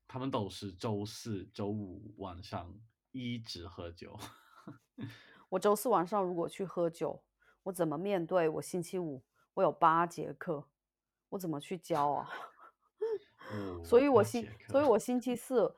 [0.07, 2.73] 他们都是周四周五晚上
[3.11, 4.17] 一直喝酒，
[5.49, 7.21] 我周四晚上如果去喝酒，
[7.63, 10.65] 我怎么面对我星期五我有八节课，
[11.29, 12.29] 我怎么去教啊？
[13.83, 15.75] 所哦，以我星，所以我星期 四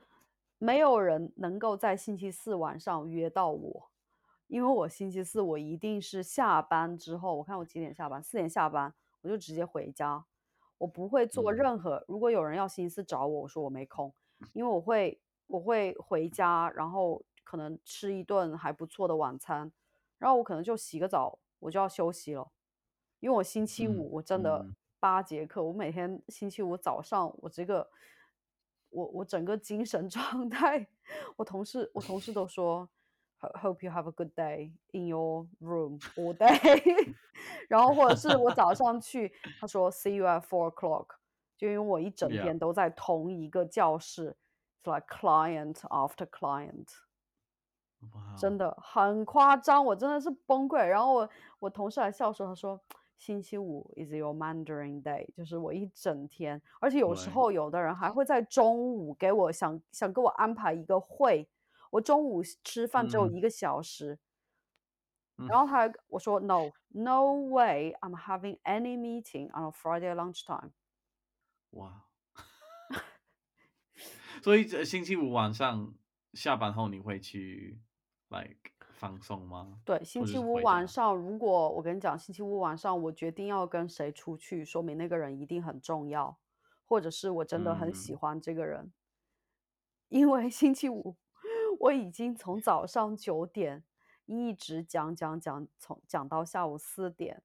[0.57, 3.91] 没有人能够在星期四晚上约到我，
[4.47, 10.25] 因为我星期四我一定是下班之后，我看我几点下班，四点下班，我就直接回家，
[10.79, 12.03] 我不会做嗯任何。
[12.07, 14.11] 如果有人要星期四找我，我说我没空，
[14.53, 19.71] 因为我会我会回家，然后可能吃一顿还不错的晚餐，
[20.17, 22.49] 然后我可能就洗个澡，我就要休息了。
[23.19, 27.89] 因为我星期嗯五我真的嗯八节课，我每天星期五早上我这个
[28.89, 30.87] 我我整个精神 状态，
[31.35, 32.89] 我同事我同事都说
[33.39, 37.15] Hope you have a good day in your room all day。
[37.69, 41.07] 然后或者是我早上去，他说 See you at four o'clock，
[41.57, 44.35] 就因为我一整天都在同一个教室
[44.83, 46.87] ，it's like client after client。
[48.37, 50.85] 真的很夸张，我真的是崩溃。
[50.85, 52.81] 然后我我同事还笑说，他说
[53.17, 61.45] 星期五 is your Mandarin day，就是我一整天，而且有时候有的人还会在中午给我想想给我安排一个会，
[61.91, 64.19] 我中午吃饭只有嗯一个小时，
[65.37, 70.71] 嗯然后他还我说 no no way I'm having any meeting on a Friday lunchtime。
[71.71, 72.05] 哇，
[74.43, 75.93] 所以这星期五晚上
[76.33, 77.79] 下班后你会去
[78.29, 79.79] like 放松吗？
[79.85, 80.55] 对，星期五？
[80.61, 86.37] 晚上，如果我跟你讲，星期五晚上我决定要跟谁出去，说明那个人一定很重要，
[86.85, 88.91] 或者是我真的很喜嗯欢这个人。
[90.09, 91.15] 因为 星期五
[91.79, 93.83] 我已经从早上九点
[94.25, 97.41] 一直讲讲讲，从讲到下午四点，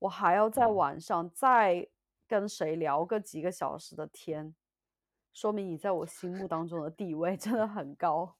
[0.00, 1.88] 我还要在，晚上再
[2.28, 4.54] 跟谁聊个几个小时的天，
[5.32, 8.36] 说明你在我心目当中的地位真的很高。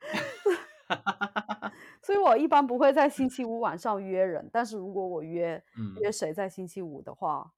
[2.02, 5.62] 所以我一般不会在星期五晚上约人，但是如果我约
[6.00, 6.12] 约嗯。
[6.12, 7.52] 谁在星期五的话，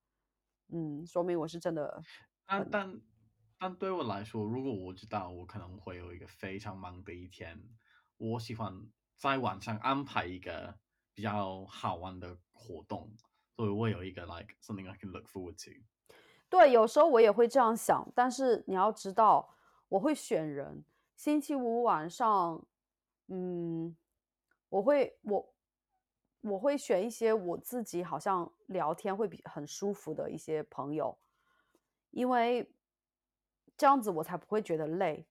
[0.68, 2.02] 嗯，说明我是真的
[2.46, 3.00] 很但但
[3.58, 7.58] 但对我来说，如果我知道我可能会有一个非常忙的一天，
[8.16, 8.86] 我喜欢
[9.16, 10.78] 在晚上安排一个
[11.14, 13.10] 比较好玩的活动，
[13.56, 15.80] 所以我有一个 like something I can look forward to。
[16.50, 19.56] 对，有时候我也会这样想，但是你要知道，
[19.88, 20.84] 我会选人。
[21.16, 22.66] 星期五晚上，
[23.28, 23.96] 嗯，
[24.68, 25.54] 我会我
[26.42, 31.16] 我会选一些我自己好像聊天会比很舒服的一些朋友，
[32.10, 32.68] 因为
[33.76, 35.26] 这样子我才不会觉得累，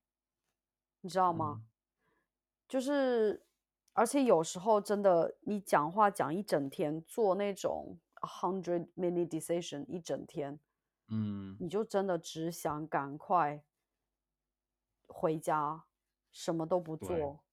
[1.01, 1.61] 你知道吗？
[1.61, 1.65] 嗯。
[2.67, 3.45] 就是
[3.93, 10.59] 而且有时候真的，你讲话讲一整天，做那种 hundred minute decision 一整天，
[11.09, 13.63] 嗯，你就真的只想赶快
[15.07, 15.83] 回家，
[16.31, 17.43] 什么都不，做，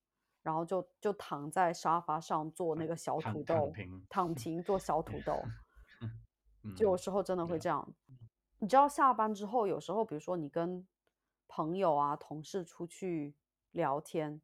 [0.42, 5.42] 然后就就躺在沙发上做那，个小土豆，平，躺平做小土豆，
[6.74, 7.86] 就有嗯，时候真的会，这样。
[8.62, 10.86] 你知道下班之后，有时候比如说你跟
[11.48, 13.34] 朋友啊、同事出去
[13.70, 14.42] 聊天，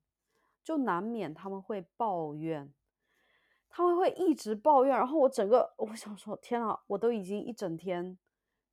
[0.64, 2.72] 就难免他们会抱怨，
[3.68, 8.18] 他们会一直抱怨，然后我整个我想说，天啊，我都已经一整天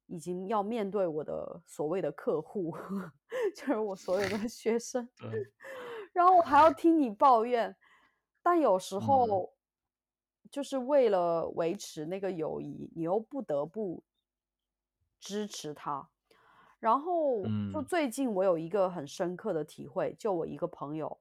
[0.06, 2.74] 已经要面对我的所谓的客户，
[3.54, 5.10] 就是我所有的 学生，
[6.14, 7.76] 然后我还要听你抱怨，
[8.42, 9.02] 但有时嗯。
[9.02, 9.54] 候
[10.50, 14.04] 就是为了维持那个友谊，你又不得不
[15.24, 16.10] 支持他。
[16.80, 21.18] 然后就嗯最近我有一个很深刻的体会，就我一个朋友，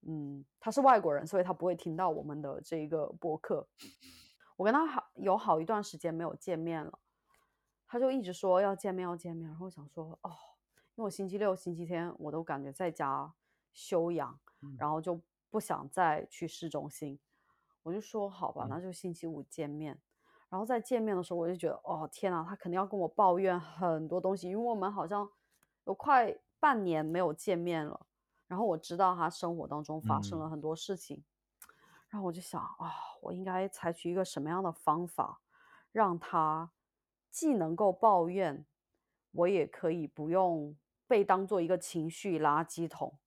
[0.00, 3.68] 嗯，他是外国人，所以他不会听到我们的这个播客。
[4.56, 6.98] 我跟他好有好一段时间没有见面了，
[7.86, 10.30] 他就一直说要见面要见面，然后我想说哦，
[10.96, 13.32] 因为我星期六、星期天我都感觉在家
[13.72, 17.20] 休养，嗯然后就不想再去市中心，
[17.84, 20.00] 我就说好吧，那嗯就星期五见面。
[20.48, 25.28] 然后在见面的时候，我就觉得哦天啊，他肯定要跟我抱怨很多东西，因为我们好像
[25.84, 28.06] 有快半年没有见面了。
[28.46, 31.22] 然后我知道他生活当中发生了嗯很多事情，
[32.08, 35.42] 然后我就想啊，我应该采取一个什么样的方法，
[35.92, 36.70] 让他
[37.30, 38.64] 既能够抱怨，
[39.32, 40.74] 我也可以不用
[41.06, 43.18] 被当做一个情绪垃圾桶。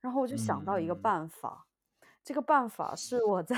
[0.00, 1.66] 然后我就想到一个嗯办法，
[2.22, 3.56] 这个办法是我在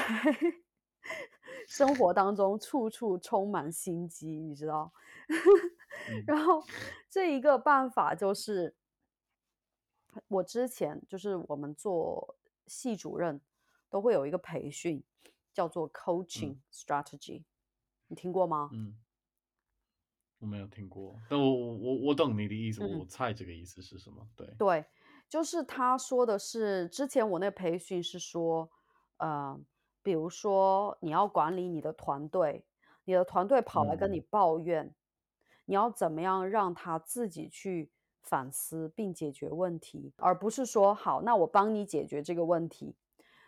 [1.71, 4.93] 生活当中处处充满心机，你知道？
[6.11, 6.65] 嗯然后
[7.09, 8.75] 这一个办法就是，
[10.27, 13.41] 我之前就是我们做系主任
[13.89, 15.01] 都会有一个培训，
[15.53, 17.45] 叫做 coaching 嗯 strategy，
[18.09, 18.71] 你听过吗？
[18.73, 18.99] 嗯，
[20.41, 22.83] 我没有听过，但我我我我懂你的意思。
[22.83, 24.85] 我猜这个意思是什么，对，对，
[25.29, 28.69] 就是他说的是，之前我那培训是说，
[29.19, 29.61] 呃，
[30.03, 32.65] 比如说你要管理你的团队，
[33.05, 34.95] 你的团队跑来跟你嗯抱怨，
[35.65, 37.91] 你要怎么样让他自己去
[38.23, 42.97] 反思并解决问题，而不是说好，那我帮你解决这个问题。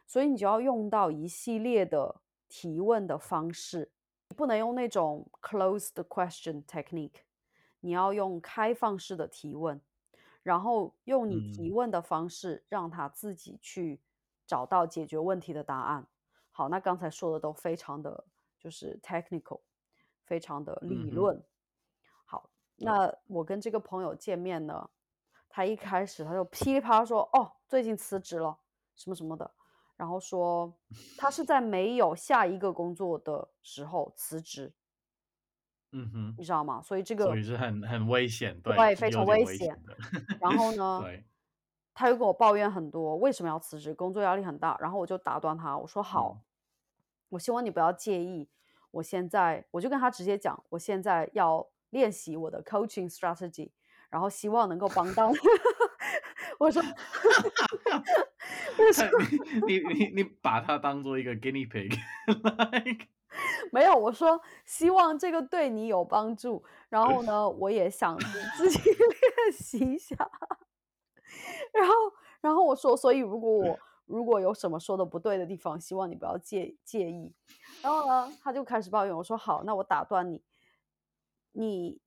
[0.06, 3.90] 所以你就要用到一系列的提问的方式，
[4.28, 7.22] 你不能用那种 closed question technique，
[7.80, 9.80] 你要用开放式的提问。
[10.42, 14.00] 然后用你提嗯问的方式让他自己去
[14.44, 16.08] 找到解决问题的答案。
[16.52, 18.24] 好，那刚才说的都非常的
[18.58, 19.60] 就是 technical，
[20.24, 21.42] 非常的理论。
[22.24, 24.88] 好，那我跟这个朋友见面呢，
[25.48, 28.56] 他一开始他就噼里啪啦说，哦，最近辞职了，
[28.94, 29.50] 什么什么的，
[29.96, 30.72] 然后说
[31.16, 34.72] 他是在没有下一个工作的时候辞职，
[35.92, 36.80] 嗯哼，你知道吗？
[36.82, 39.78] 所以这个所以是很很危险，对，对，非常危危险。
[40.40, 41.24] 然后呢， 对，
[41.94, 44.76] 他又跟我抱怨很多，为什么要辞职，工作压力很大。
[44.80, 46.40] 然后我就打断他，我说好，嗯
[47.30, 48.48] 我希望你不要介意。
[48.90, 53.70] 我现在我就跟他直接讲，我现在要练习我的 coaching strategy，
[54.10, 55.38] 然后希望能够帮到你。
[56.60, 56.82] 我说，
[58.78, 59.06] 我说
[59.66, 63.06] 你你你你把它当做一个 guinea pig，like，
[63.72, 68.18] 没有，我说希望这个对你有帮助，然后呢，我也想
[68.58, 70.14] 自己练习一下。
[71.72, 71.94] 然后，
[72.40, 77.32] 然后我说，所以如果我 如果有什么说的不对的地方，希望你不要介介意。
[77.82, 79.16] 然后呢，他就开始抱怨。
[79.16, 80.42] 我说好，那我打断你，
[81.52, 82.00] 你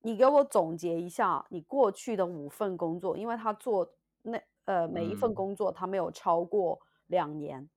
[0.00, 7.68] 你给我总结一下你过去的五份工作，因为他做那呃每一份嗯，工作他没有超过两年，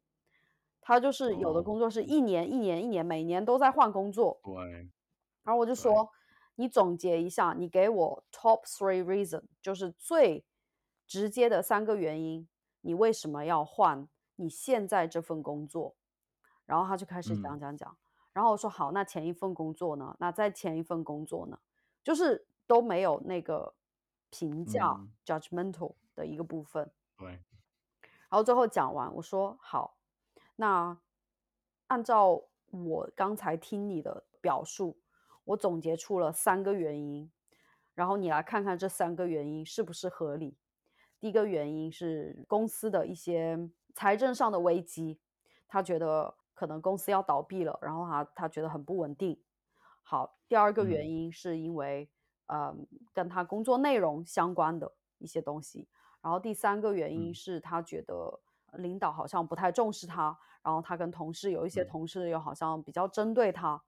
[0.79, 4.39] 他就是有的哦，工作是一年一年一年，每年都在换工作。
[4.43, 4.53] 对
[5.43, 6.09] 然后我就，说，
[6.55, 10.45] 你总结一下，你给我 top three reason，就是最
[11.07, 12.47] 直接的三个原因，
[12.81, 15.95] 你为什么要换你现在这份工作？
[16.65, 17.97] 然后他就开始讲嗯讲讲，
[18.33, 20.15] 然后我说好，那前一份工作呢？
[20.19, 21.59] 那在前一份工作呢？
[22.03, 23.75] 就是都没有那个
[24.29, 26.91] 评价嗯，judgmental 的一个部分。
[27.17, 27.29] 对，
[28.29, 29.97] 然后最后讲完，我说好，
[30.55, 30.97] 那
[31.87, 34.97] 按照我刚才听你的表述，
[35.43, 37.31] 我总结出了三个原因，
[37.93, 40.57] 然后你来看看这三个原因是不是合理。
[41.25, 43.57] 第一个原因是公司的一些
[43.95, 45.19] 财政上的危机，
[45.67, 49.41] 他觉得可能公司要倒闭了，然后他他觉得很不稳定。
[50.03, 52.07] 好，第二个原嗯因是因为，
[52.45, 52.77] 呃，
[53.11, 55.87] 跟他工作内容相关的一些东西。
[56.21, 63.81] 然后第三个原因嗯是他觉得呃领导好像不太重视他，然后他跟同事有一些嗯同事又好像比较针对他。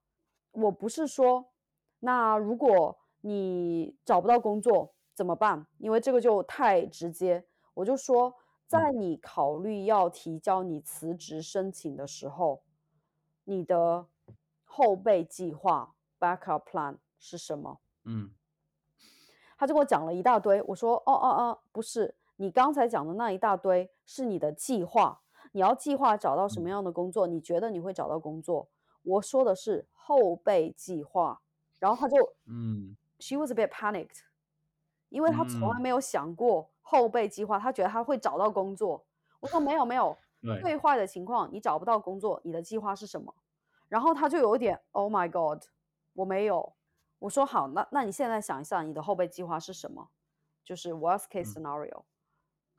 [0.50, 1.52] 我不是说，
[2.00, 5.66] 那如果你找不到工作怎么办？
[5.78, 7.44] 因为这个就太直接。
[7.74, 8.32] 我就说，
[8.68, 12.62] 在嗯你考虑要提交你辞职申请的时候，
[13.42, 14.06] 你的
[14.64, 17.80] 后备计划 （backup plan） 是什么？
[18.04, 18.30] 嗯
[19.56, 28.68] 他就给我讲了一大堆，我说：“哦哦哦，不是，你刚才讲的那一大堆是你的计划，你要计划找到什么嗯样的工作，你觉得你会找到工作。
[29.02, 31.42] 我说的是后备计划。”
[31.80, 34.20] 然后他就嗯，she was a bit panicked，
[35.08, 39.04] 因为他从来嗯，没有想过后备计划，他觉得他会找到工作。
[39.40, 40.16] 我说：“没有 没有，
[40.60, 43.34] 最坏的情况你找不到工作，你的计划是什么？”
[43.88, 45.62] 然后他就有一点，Oh my God，
[46.12, 46.74] 我没有。
[47.20, 50.08] 我说好，那那你现在想一下，你的后备计划是什么？
[50.64, 52.02] 就是 worst case 嗯 scenario。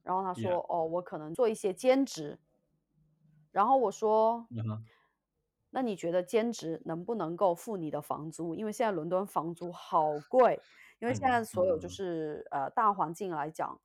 [0.03, 2.39] 然后他说，哦，我可能做一些兼职。
[3.51, 4.45] 然后我说，
[5.71, 8.55] 那你觉得兼职能不能够付你的房租？
[8.55, 10.59] 因为现在伦敦房租好贵，
[10.99, 13.79] 因为现在所有就嗯是呃大环境来讲，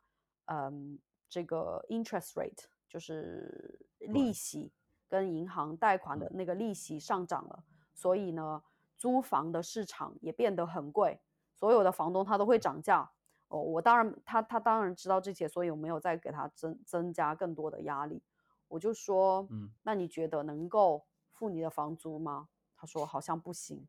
[0.47, 4.73] 嗯，这个 interest rate 就是利，息
[5.09, 8.63] 跟银行贷款嗯的那个利息上涨了，所以呢，
[8.97, 11.21] 租房的市场也变得很贵，
[11.55, 13.11] 所有的房东他都会涨价。
[13.49, 18.23] 哦，我当然他他当然知道这些，所以我没有再给他增增加更多的压力。
[18.69, 21.05] 我就说，嗯那你觉得能够
[21.35, 22.49] 付你的房租吗？
[22.77, 23.87] 他说好像不行。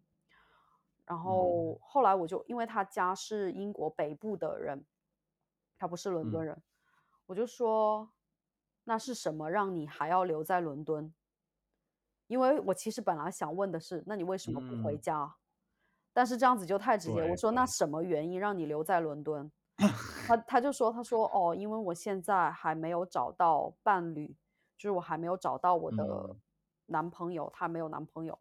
[1.05, 4.83] 然嗯后后来我就因为他家是英国北部的人，
[5.77, 6.63] 他不是伦敦嗯人，
[7.27, 8.09] 我就说
[8.85, 11.13] 那是什么让你还要留在伦敦？
[12.27, 15.35] 因为我其实本来想问的是，那你为什么不回嗯，家？
[16.11, 17.23] 但是这样子就太直接。
[17.23, 19.51] 我说那什么原因让你留在伦敦？
[20.27, 24.35] 他他就说，他说哦，因为我现在还没有找到伴侣，
[24.75, 26.41] 就是我还没有找到我的嗯
[26.87, 28.37] 男朋友，他没有男朋友。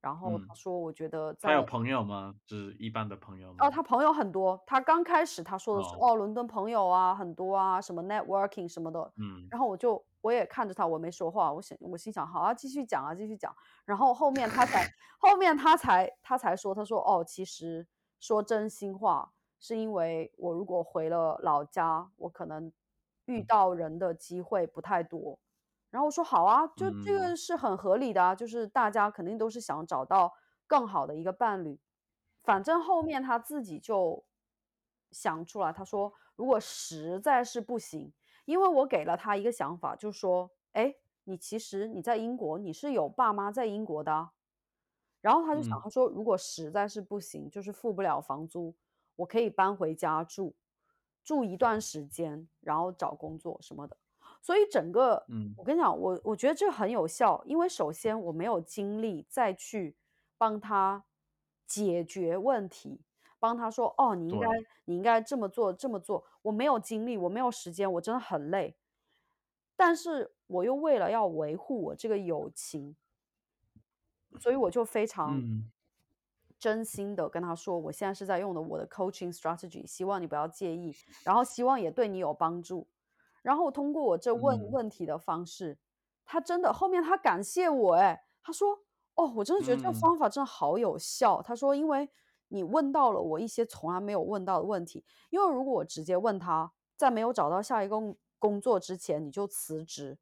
[0.00, 2.34] 然后他嗯，说，我觉得在他有朋友吗？
[2.46, 3.70] 就是一般的朋友哦，吗？
[3.70, 4.58] 他朋友很多。
[4.66, 9.12] 他刚开始他说的是，哦，哦，伦敦朋友啊很多啊，什么 networking 什么的。
[9.16, 11.52] 嗯然后我就我也看着他，我没说话。
[11.52, 13.54] 我想我心想，好啊，继续讲啊，继续讲。
[13.84, 14.86] 然后后面他才
[15.20, 17.86] 后面他才他才说，他说哦，其实
[18.18, 22.72] 说真心话，是因为我如果回了老家，我可能
[23.26, 25.38] 遇嗯到人的机会不太多。
[25.90, 30.32] 然后我说好啊，就这嗯个是很合理的啊，就是大家肯定都是想找到
[30.66, 31.80] 更好的一个伴侣。
[32.42, 34.24] 反正后面他自己就
[35.10, 38.12] 想出来，他说如果实在是不行，
[38.44, 44.32] 因为我给了他一个想法，就说，哎，你其实你在英国，你是有爸妈在英国的啊
[45.20, 48.74] 然后他就想，嗯他说如果实在是不行，就是付不了房租，
[49.16, 50.54] 我可以搬回家住，
[51.22, 53.96] 住一段时间，然后找工作什么的。
[54.42, 59.94] 所以整个，嗯我跟你讲，我我觉得这很有效，因为首先我没有精力再去
[60.38, 61.04] 帮他
[61.66, 63.02] 解决问题，
[63.38, 68.74] 帮他说，哦，你应该对，你应该这么做这么做，我没有精力，我没有时间，我真的很累。
[69.76, 72.96] 但是我又为了要维护我这个友情，
[74.38, 75.70] 所以我就非常嗯
[76.58, 82.86] 真心的跟他说，我现在是在用的我的 coaching strategy，希望你不要介意，然后希望也对你有帮助。
[83.42, 84.70] 然后通过我这问嗯。
[84.70, 85.78] 问题的方式，
[86.24, 88.78] 他真的后面他感谢我，哎，他说
[89.14, 89.92] 哦，我真的觉得这个嗯。
[89.92, 91.42] 方法真的好有效。
[91.42, 92.08] 他说，因为
[92.48, 100.18] 你问到了我一些从来没有问到的问题，因为如果我直接问他，在没有找到下一个工工作之前你就辞职，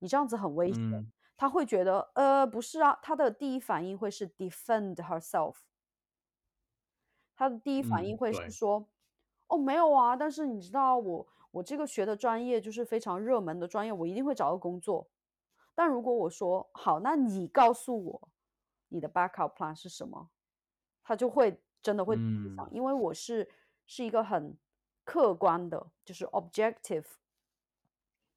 [0.00, 0.80] 你这样子很危险。
[0.92, 1.12] 嗯。
[1.36, 5.54] 他会觉得，呃，不是啊，他的第一反应会是 defend herself，
[7.34, 8.86] 他的第一反应嗯，会是对，说，
[9.48, 15.08] 哦，没有啊，但是你知道我我这个学的专业就是非常热门的专业，我一定会找到工作。
[15.74, 18.28] 但如果我说好，那你告诉我
[18.88, 20.30] 你的 backup plan 是什么，
[21.02, 22.16] 他就会真的会
[22.70, 23.50] 因为我是
[23.86, 24.56] 是一个很
[25.04, 27.06] 客观的，就是 objective，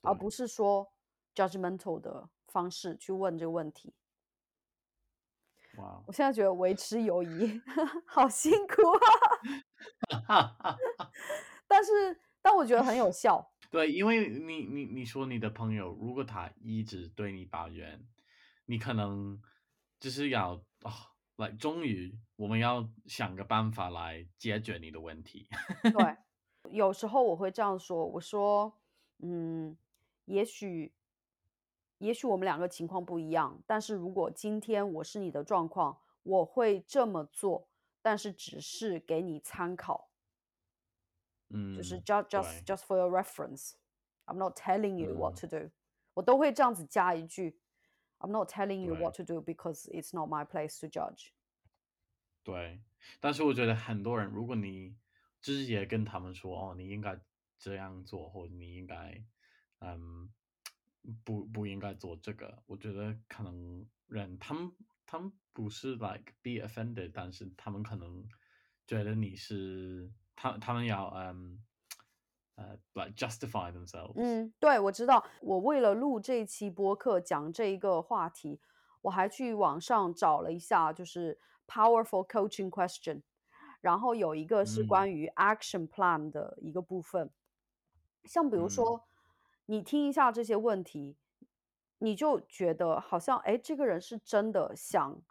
[0.01, 0.93] 而，不是说
[1.35, 3.93] judgmental 的方式去问这个问题。
[5.77, 7.61] 哇，我现在觉得维持友谊
[8.05, 8.81] 好辛苦
[10.27, 10.55] 啊
[11.67, 13.51] 但是但我觉得很有 效。
[13.71, 18.05] 对，因为你你你说你的朋友，如果他一直对你抱怨，
[18.65, 19.41] 你可能
[19.99, 20.93] 就是要啊，
[21.37, 25.47] 来、终于我们要想个办法来解决你的问题。
[25.81, 26.15] 对，
[26.69, 28.71] 有时候我会这样说，我说，
[29.23, 29.75] 嗯，
[30.25, 30.93] 也许，
[31.97, 37.67] 也许我们两个情况不一样，但是如果今天我是你的状况，我会这么做，
[38.03, 40.11] 但是只是给你参考，
[41.49, 43.73] 就是嗯，just just just for your reference.
[44.25, 45.71] I'm not telling you what 嗯，to do.
[46.13, 47.59] 我都会这样子加一句
[48.19, 48.95] ，I'm not telling you。
[48.95, 51.31] what to do because it's not my place to judge.
[52.43, 52.81] 对，
[53.19, 54.95] 但是我觉得很多人，如果你
[55.41, 57.19] 直接跟他们说，哦，你应该
[57.57, 59.23] 这样做，或者你应该，
[59.79, 60.29] 嗯，
[61.23, 64.71] 不不应该做这个，我觉得可能人他们
[65.05, 68.27] 他们不是 like be offended，但是他们可能
[68.85, 71.63] 觉得你是他他们要嗯
[72.55, 75.25] 呃 like justify themselves，嗯，对，我知道。
[75.41, 78.59] 我为了录这一期播客，讲这一个话题，
[79.01, 83.21] 我还去网上找了一下，就是 powerful coaching question，
[83.81, 87.29] 然后有一个是嗯关于 action plan 的一个部分。
[88.25, 89.03] 像比如嗯说，
[89.65, 91.17] 你听一下这些问题，
[91.97, 95.21] 你就觉得好像，哎，这个人是真的想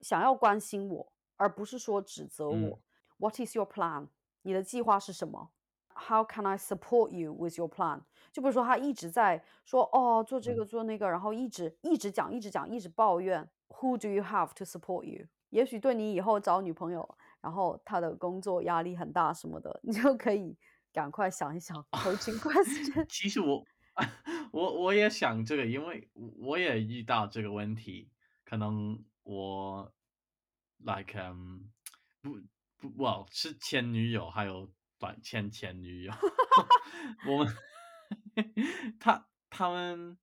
[0.00, 2.80] 想要关心我，而不是说指责嗯我。
[3.18, 4.08] What is your plan？
[4.42, 5.50] 你的计划是什么
[5.94, 8.02] ？How can I support you with your plan？
[8.32, 13.48] 就比如说他一直在说哦做这嗯个做那个，然后一直一直讲一直讲一直抱怨。
[13.68, 15.26] Who do you have to support you？
[15.50, 20.56] 也许对你以后找女朋友，然后他的工作压力很大什么的，你就可以
[20.92, 23.06] 赶快想一想 coaching question。
[23.08, 23.64] 其实我
[24.52, 26.08] 我我也想这个，因为
[26.38, 28.10] 我也遇到这个问题，
[28.44, 29.92] 可能我
[30.78, 31.70] like 嗯、
[32.22, 32.38] 不
[32.78, 36.12] 不是前女友还有短前前女友，
[37.28, 37.54] 我们
[39.00, 40.18] 他他们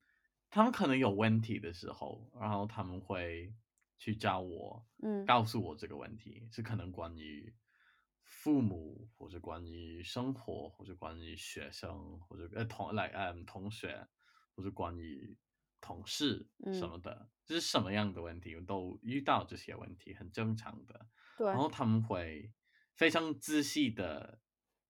[0.49, 3.53] 他们可能有问题的时候，然后他们会
[3.97, 7.53] 去找我，嗯告诉我这个问题是可能关于
[8.23, 14.07] 父母，或者关于生活，或者关于学生，或者呃同来嗯同学，
[14.55, 15.37] 或者关于
[15.81, 21.07] 同事什嗯，么的，就是什么样的问题，我都遇到这些问题，很正常的。
[21.43, 22.53] 然对，后他们会
[22.95, 24.41] 非常仔细的，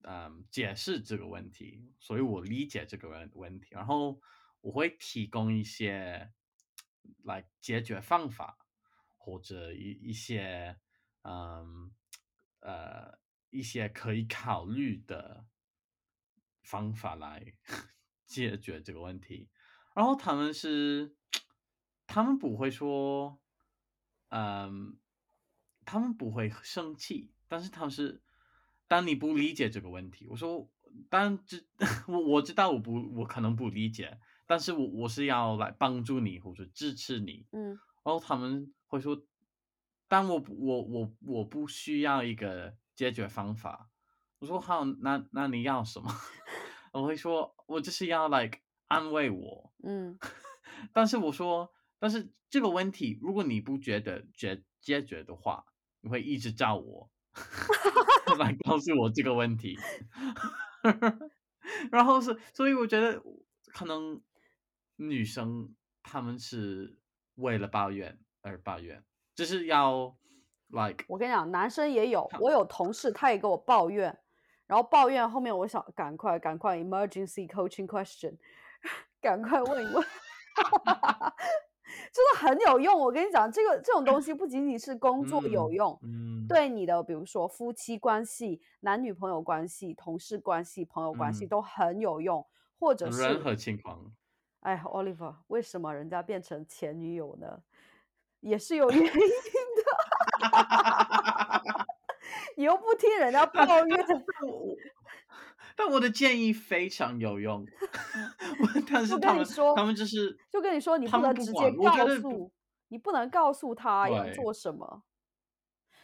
[0.04, 4.20] 嗯，解释这个问题，所以我理解这个问问题，然后
[4.62, 6.34] 我会提供一些
[7.24, 8.58] 来解决方法，
[9.18, 10.80] 或者一一些，
[11.24, 11.92] 嗯，
[12.62, 13.20] 呃，
[13.50, 15.48] 一些可以考虑的
[16.64, 17.54] 方法来
[18.26, 19.50] 解决这个问题。
[19.96, 21.16] 然后他们是，
[22.08, 23.42] 他们不会说，
[24.30, 25.00] 嗯，
[25.86, 28.22] 他们不会生气，但是他们是，
[28.88, 30.70] 当你不理解这个问题，我说，
[31.10, 31.66] 当然知
[32.08, 37.70] 我我知道我不我可能不理解，但是我我是要来帮助你或者支持你，嗯
[38.04, 39.20] 然后他们会说，
[40.08, 43.90] 但我我我我不需要一个解决方法，
[44.40, 46.10] 我说好，那那你要什么？
[46.94, 49.74] 我会说，我就是要 like 安慰我。
[49.84, 50.18] 嗯
[50.94, 55.66] 但是我说，但是这个问题，如果你不觉得解解决的话，
[56.06, 57.10] 你会一直找我
[58.38, 59.76] 来告诉我这个问题。
[61.92, 63.20] 然后是，所以我觉得
[63.74, 64.22] 可能
[64.98, 67.00] 女生她们是
[67.38, 69.04] 为了抱怨而抱怨，
[69.34, 70.16] 就是要
[70.68, 74.16] like 我跟你讲，男生也有，我有同事他也跟我抱怨，
[74.68, 78.38] 然后抱怨后面我想赶快赶快 emergency coaching question，
[79.20, 80.06] 赶快问一问，
[82.16, 82.98] 真的很有用。
[82.98, 92.48] 我跟你讲，这个这种东西不仅仅是工作有嗯用，嗯对你的比如说夫妻关系、男女朋友关系、同事关系、朋友关系嗯，都很有用，
[92.80, 94.00] 或者是，任何情况，
[94.62, 97.62] 哎，Oliver，为什么人家变成前女友呢？
[98.40, 99.20] 也是有原因的。
[102.56, 104.78] 你又不听人家抱怨，我
[105.76, 107.66] 但我的建议非常有用
[108.62, 112.52] 我但是他们跟你说他们就是就跟你说你不能直接告诉
[112.88, 115.04] 你不能告诉他要，做什么。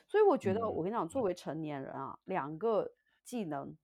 [0.07, 1.33] 所以我觉得，我嗯，跟你讲，作，为。
[1.33, 3.77] 成年人啊，两个技能，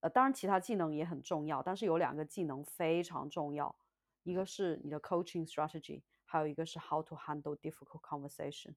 [0.00, 3.76] 呃，当然其他技能也很重要，但是有两个技能非常重要，
[4.22, 8.76] 一个是你的 coaching strategy，还有一个是 how to handle difficult conversation，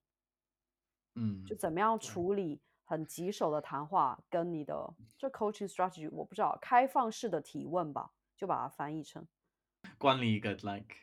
[1.14, 9.26] 嗯就嗯，怎么样，处理很棘手的谈话，跟你的这 coaching strategy，我不知道，开放式的提问吧，就把它翻译成，
[9.98, 10.96] 管理一个 like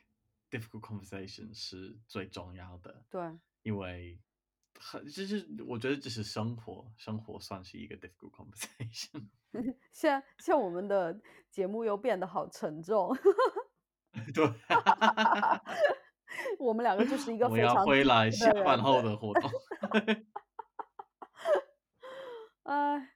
[0.52, 3.22] difficult conversation 是最重要的，对，
[3.64, 4.20] 因为
[4.80, 9.28] 很就是我觉得这是生活，生活算是一个 difficult conversation。
[9.92, 11.20] 现在像我们的
[11.50, 13.16] 节目又变得好沉重，
[14.32, 14.48] 对，
[16.60, 19.02] 我们两个就是一个非常低回来级下班后。
[19.02, 19.50] 的活动。
[22.70, 23.16] 哎，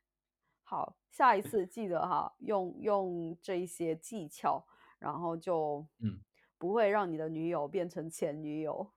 [0.64, 4.66] 好，下一次记得哈，用用这一些技巧，
[4.98, 6.20] 然后就嗯，
[6.58, 8.92] 不会让你的女友变成前女友。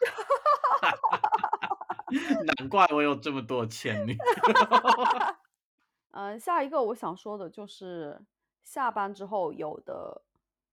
[2.58, 4.24] 难怪我有这么多前女友。
[6.10, 8.20] 嗯， 下一个我想说的就是
[8.64, 10.24] 下班之后，有的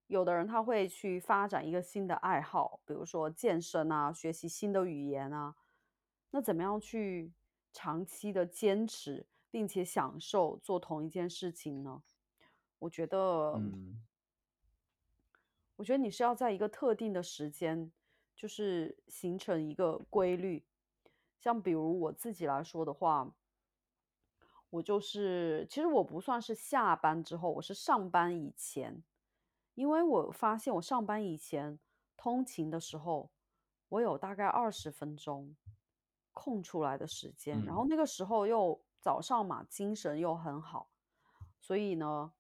[0.08, 5.54] 有的人他会去发展一个新的爱好，比如说健身啊，学习新的语言啊。
[6.32, 7.32] 那怎么样去
[7.74, 12.02] 长期的坚持，并且享受做同一件事情呢？
[12.80, 14.02] 我觉得嗯
[15.76, 17.92] 我觉得你是要在一个特定的时间，
[18.36, 20.64] 就是形成一个规律。
[21.40, 23.34] 像比如我自己来说的话，
[24.70, 29.04] 我就是其实我不算是下班之后，我是上班以前，
[29.74, 31.80] 因为我发现我上班以前
[32.16, 33.32] 通勤的时候，
[33.90, 35.56] 我有大概二十分钟
[36.34, 40.90] 空出来的时间，然嗯后那个时候又早上嘛，精神又很好，
[41.60, 42.32] 所以呢，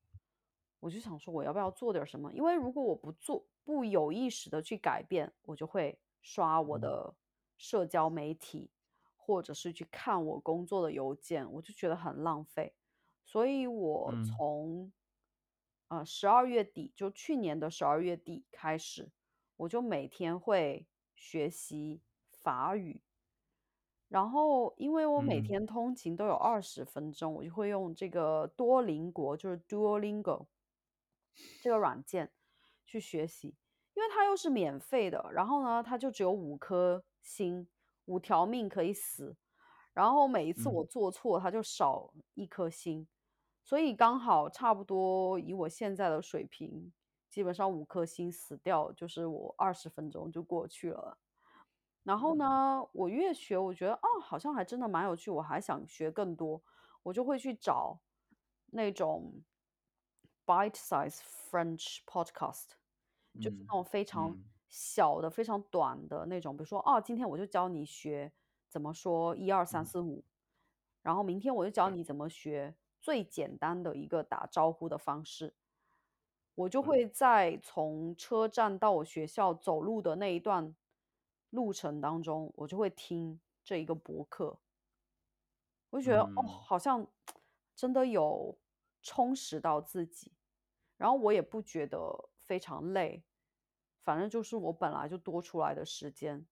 [0.79, 2.31] 我就想说我要不要做点什么？
[2.33, 7.15] 因为如果我不做，不有意识的去改变，我就会刷我嗯的
[7.57, 8.71] 社交媒体，
[9.15, 12.73] 或者是去看我工作的邮件，我就觉得很浪费。
[13.25, 14.91] 所以我嗯从
[15.89, 19.11] 呃十二月底，就去年的十二月底开始，
[19.57, 23.01] 我就每天会学习法语。
[24.11, 25.41] 然后，因为我每嗯。
[25.41, 30.47] 天通勤都有二十分钟，我就会用这个多邻国，就是 Duolingo
[31.61, 32.29] 这个软件
[32.85, 33.55] 去学习，
[33.93, 37.69] 因为它又是免费的，然后呢，它就只有五颗星，
[38.05, 39.37] 五条命可以死，
[39.93, 43.07] 然后每一次我嗯做错，它就少一颗星，
[43.63, 46.91] 所以刚好差不多以我现在的水平，
[47.29, 51.17] 基本上五颗星死掉，就是我二十分钟就过去了。
[52.03, 56.61] 然后呢，我越学，我觉得哦，好像还真的蛮有趣，我还想学更多，
[57.03, 58.01] 我就会去找
[58.67, 59.43] 那种
[60.47, 62.69] bite-size French podcast，
[63.39, 64.51] 就是嗯那种非常嗯。
[64.67, 68.33] 小的、非常短的那种，比如说，哦，今天我就教你学
[68.67, 70.25] 怎么说一二三嗯，四五，
[71.03, 75.55] 然后明天我就教你怎么学最简单的一个打招呼的方式。
[76.57, 80.75] 我就对，会在从车站到我学校走路的那一段
[81.51, 84.59] 路程当中，我就会听这一个博客，
[85.89, 86.47] 我就觉得哦，嗯。
[86.47, 87.07] 好像
[87.75, 88.57] 真的有
[89.01, 90.33] 充实到自己，
[90.97, 93.23] 然后我也不觉得非常累，
[94.03, 96.45] 反正就是我本来就多出来的时间，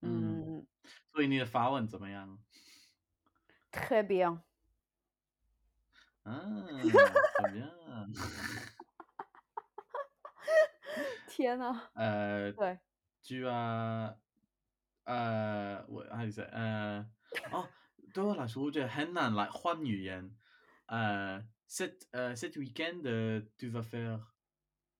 [0.00, 0.66] 嗯，嗯。
[1.12, 2.38] 所以你的法文怎么样
[3.72, 4.40] ？très bien，
[6.22, 6.42] 啊
[7.38, 7.70] ，très bien。
[11.28, 12.78] 天呐，呃，对
[13.26, 14.14] ，tu as
[15.04, 16.44] 呃，我 how do you say？
[16.44, 17.08] 呃，
[17.52, 17.68] 哦，
[18.12, 20.36] 对我来说，我觉得很难来换语言。
[20.86, 23.02] 呃，cet 呃 cet week-end,
[23.56, 24.20] tu vas faire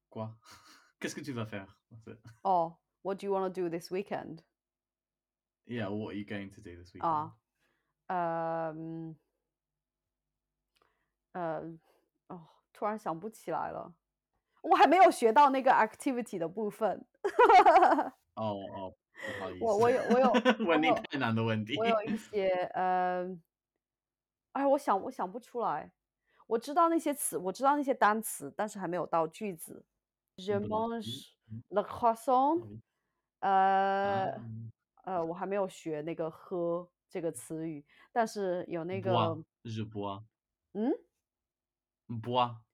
[0.09, 0.37] quoi?
[1.01, 1.67] Qu'est-ce que tu vas faire?
[1.91, 2.19] That's it.
[2.43, 6.93] 哦，What do you want to do this weekend？Yeah, what are you going to do this
[6.95, 7.07] weekend?
[7.07, 7.37] 啊，
[8.09, 9.17] 呃，嗯
[11.33, 11.79] 呃，
[12.29, 13.95] 哦，突然想不起来了，
[14.71, 17.05] 我还没有学到那个 activity 的部分。
[18.35, 18.95] 哦哦，
[19.39, 20.33] 不好意思，我我有我有
[20.67, 21.77] 问你我有太难的问题。
[21.79, 23.27] 我有一 些呃，
[24.53, 25.91] 哎，我想我想不出来。
[26.47, 29.85] 我知道那些词，我知道那些单词，但是还没有到句子。
[30.37, 30.69] 嗯
[31.71, 31.83] le 的
[33.41, 34.41] 呃啊
[35.05, 39.11] 呃，我还没有学那个喝这个词语，但是有那个
[39.65, 40.23] je bois,
[40.73, 40.93] 嗯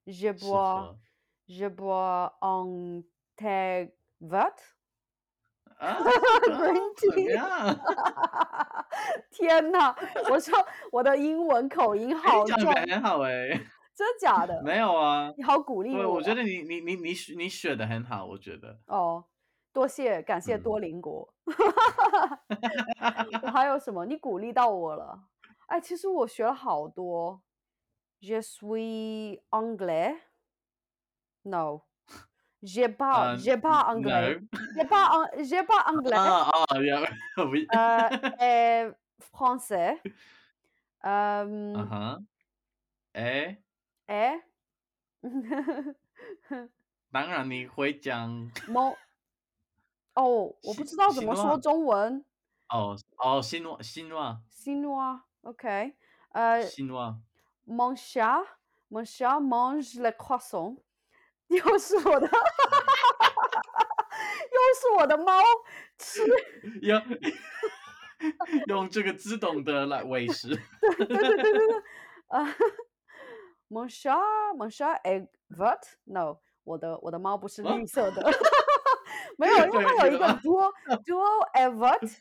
[0.05, 0.97] Je bois 喝
[1.47, 3.03] je bois un
[3.35, 3.91] thé
[4.21, 4.57] vert，
[5.77, 5.97] 啊
[6.95, 7.75] tea 样？
[9.31, 9.95] 天哪！
[10.29, 10.53] 我说
[10.91, 13.49] 我的英文口音哎，好重，的很好哎，
[13.95, 14.61] 真的假的？
[14.63, 19.25] 没有啊，你好鼓励，我啊我觉得你你你你学你学的很好，我觉得，哦，
[19.73, 21.33] 多谢，感谢嗯，多邻国。
[23.41, 24.05] 我还有什么？
[24.05, 25.23] 你鼓励到我了。
[25.67, 27.41] 哎，其实我学了好多。
[28.21, 30.15] Je suis anglais?
[31.44, 31.82] No.
[32.62, 34.40] J'ai pas, 呃 j'ai pas anglais.
[34.40, 36.16] ，no， J'ai pas, an- j'ai pas anglais.
[36.16, 38.10] 啊啊，有， oui，呃，
[38.40, 38.92] et
[39.32, 40.00] français.
[41.00, 42.26] 嗯嗯哼，
[43.12, 43.62] 哎，
[44.08, 44.42] ，et
[47.12, 48.28] 当然你会讲
[48.66, 48.96] mon
[50.14, 52.24] 哦，我不西知道怎西么说诺，中文。
[52.70, 55.94] 哦哦，西诺西诺 Chinois，OK，
[56.32, 57.16] 呃西诺，
[57.66, 58.44] ，mon chat,
[58.90, 60.76] mon chat mange le croissant，
[61.55, 62.27] 又是我的，
[64.51, 65.41] 又是我的猫
[65.97, 66.21] 吃，
[66.81, 67.01] 用
[68.67, 70.49] 用这个自动的来喂食，
[70.79, 71.83] 对对对对对，
[72.27, 72.45] 呃
[73.69, 74.17] ，mon chat,
[74.55, 78.31] mon chat est vert，no，我的我的猫不是啊，绿色的，
[79.37, 80.71] 没有，因为，它有一个？duo
[81.05, 82.17] duo est vert，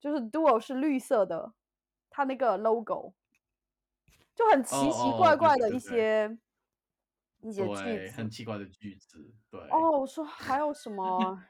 [0.00, 1.52] 就是 duo 是绿色的，
[2.10, 3.12] 它那个 logo
[4.34, 5.90] 就很奇奇怪怪的一对对。
[5.90, 6.38] 对
[7.42, 8.16] 对，子。
[8.16, 9.18] 很奇怪的句子，
[9.50, 11.42] 对，哦，我说还有什么？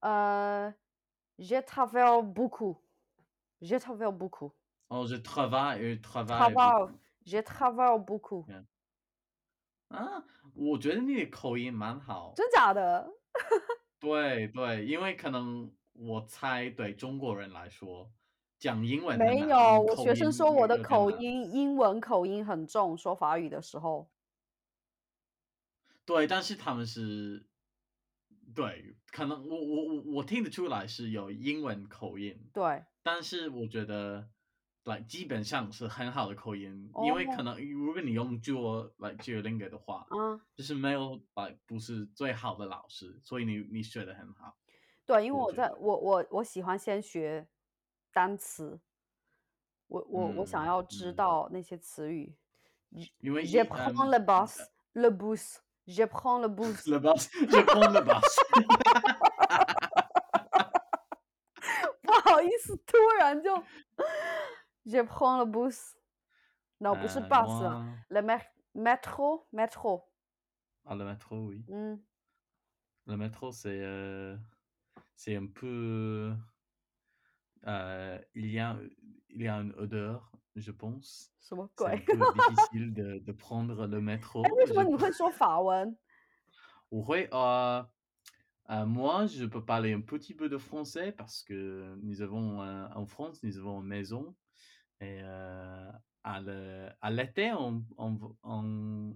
[0.00, 0.72] 呃
[1.36, 4.52] ，je travaille beaucoup，je travaille beaucoup，
[4.88, 8.66] 哦，je travaille travaille travaille, beaucoup，je travaille beaucoup，嗯
[9.88, 10.24] 啊，
[10.54, 13.08] 我觉得你的口音蛮好，真假的？
[14.00, 18.10] 对对，因为可能我猜对中国人来说，
[18.58, 20.82] 讲英文很难，没有，我口学生音说我的。
[20.82, 24.08] 口音英文口音很重，说法语的时候。
[26.04, 27.46] 对，但是他们是，
[28.54, 34.28] 对，可能我我我我听得出来是有英文口音，对，但是我觉得，
[34.84, 44.58] 来基本上是很好的口音，因为可哦，能如果你用 Duo 来 Duolingo 的话，啊，就是没有来不是最好的老师，所以你你学的很好，
[45.06, 47.48] 对，因为我在我我我喜欢先学
[48.12, 48.80] 单词，
[49.86, 52.36] 我我我想嗯要知嗯，道那些词语。
[53.20, 55.56] 因为 Je 一 prends 嗯 le 呃 bus, le bus,
[55.87, 56.85] je prends le bus。
[56.87, 58.21] ，le bus je prends le bus，
[62.01, 63.51] 不好意思，突然就
[64.85, 70.05] Je prends le bus。No，不是呃 bus 啊，moi ，le met- métro métro。
[70.83, 71.63] 啊，le métro oui。
[71.69, 71.99] 嗯，
[73.05, 74.37] Le métro, c'est euh,
[75.15, 76.35] c'est un peu.
[77.65, 78.77] euh, il y a,
[79.29, 81.31] il y a une odeur, je pense.
[81.39, 81.93] 什么 C'est 鬼？
[81.93, 84.41] un peu difficile de, de prendre le 哎， métro.
[84.55, 85.13] 为什么 Je 你会 pense.
[85.17, 85.95] 说法文？
[86.91, 87.83] Oui, euh,
[88.69, 92.87] euh, moi, je peux parler un petit peu de français parce que nous avons euh,
[92.95, 94.35] en France, nous avons une maison.
[94.99, 95.91] Et euh,
[96.23, 99.15] à le- à l'été, on, on, v- on,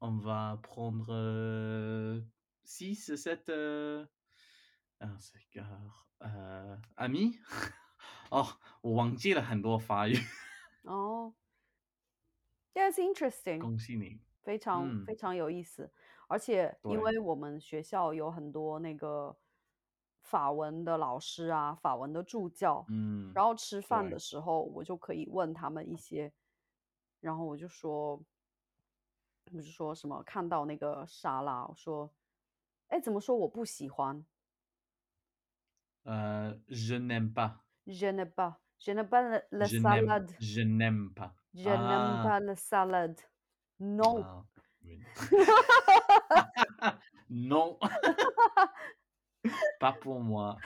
[0.00, 2.22] on va prendre
[2.64, 3.50] 6, 7
[5.00, 5.64] 啊，这个
[6.20, 7.38] 呃，amis
[8.29, 10.13] 哦，我忘记了很多法语，
[10.83, 11.33] 哦
[12.73, 14.19] ，That's interesting，恭喜你。
[14.43, 15.89] 非常嗯，非常有意思。
[16.27, 19.37] 而且因，为我们学校有很多那个
[20.21, 26.33] 法文的老师啊，法文的助教，嗯，然后吃饭的，时候，我就可以问他们一些，
[27.21, 28.21] 然后我就说，
[29.51, 32.11] 我就说什么看到那个沙拉，我说，
[32.87, 34.25] 哎，怎么说我不喜欢
[36.03, 41.35] 呃，je n'aime pas，？Je n'aime pas, je n'aime pas le, le je n'aime, salade, je n'aime pas.
[41.53, 43.19] je n'aime 啊 pas le salade.
[43.79, 44.21] Non.
[44.23, 44.45] 啊
[44.83, 44.99] ，oui.
[47.29, 47.77] non,
[49.79, 50.57] pas pour moi.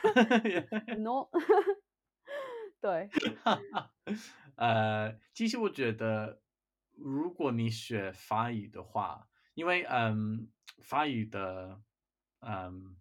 [0.98, 1.30] non
[2.80, 3.10] 对，
[4.56, 6.42] 呃，其实我觉得，
[6.94, 10.48] 如果你学法语的话，因为嗯，
[10.84, 11.82] 法语的
[12.42, 12.96] 嗯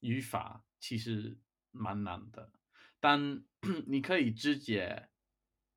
[0.00, 1.38] 语法其实
[1.72, 2.50] 蛮难的，
[3.00, 3.44] 但
[3.86, 5.08] 你可以直接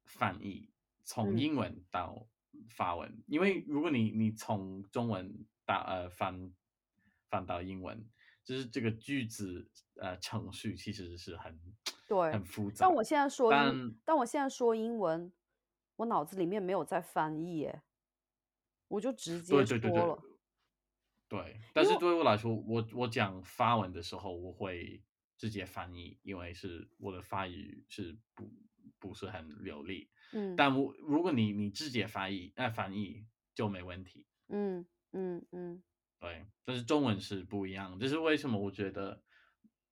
[0.05, 0.69] 翻译
[1.03, 1.37] 从嗯。
[1.37, 2.27] 英文到
[2.69, 6.53] 法文，因为如果你你从中文到呃翻
[7.29, 8.05] 翻到英文，
[8.43, 11.59] 就是这个句子呃程序其实是很
[12.07, 12.31] 对。
[12.31, 13.29] 很复杂但，我现在。
[13.29, 15.31] 说，但但我现在说英文，
[15.97, 17.81] 我脑子里面没有在翻译耶，
[18.87, 20.17] 我就直接对对对对。
[21.29, 25.01] 对，但是对我来说，我我讲法文的时候，我会
[25.41, 28.47] 直接翻译，因为是我的法语是不
[28.99, 30.11] 不是很流利。
[30.33, 33.25] 嗯但我如果你你直接翻译，那、翻译
[33.55, 34.27] 就没问题。
[34.49, 35.83] 嗯嗯嗯
[36.21, 38.55] 对，但是中文是不一样，这是为什么？
[38.59, 39.23] 我觉得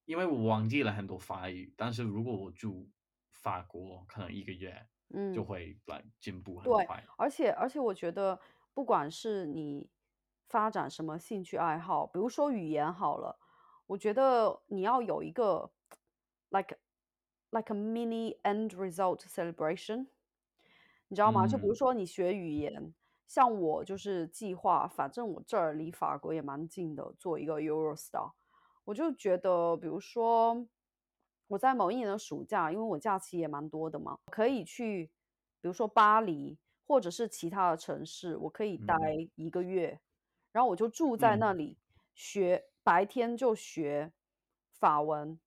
[0.06, 2.92] 因为我忘记了很多法语，但是如果我住
[3.32, 5.50] 法国，可能一个月嗯就嗯。
[5.50, 7.10] 会来进步很对，快。
[7.18, 8.40] 而且而且我觉得
[8.74, 9.90] 不管是你
[10.50, 13.40] 发展什么兴趣爱好，比如说语言好了，
[13.90, 15.72] 我觉得你要有一个
[16.50, 16.78] like
[17.50, 20.06] like a mini end result celebration，
[21.08, 21.48] 你知道吗？
[21.48, 21.74] 就比如嗯。
[21.74, 22.94] 说你学语言，
[23.28, 28.34] 像我就是计划，反正我这儿离法国也蛮近的，做一个 Eurostar。
[28.86, 30.68] 我就觉得，比如说
[31.48, 35.08] 我在某一年的暑假，因为我假期也蛮多的嘛，可以去，
[35.62, 39.20] 比如说巴黎或者是其他的城市，我可以待嗯。
[39.34, 40.00] 一个月，
[40.52, 41.38] 然后我就住在嗯。
[41.38, 41.80] 那里，
[42.14, 44.12] 学白天就学
[44.72, 45.40] 法文，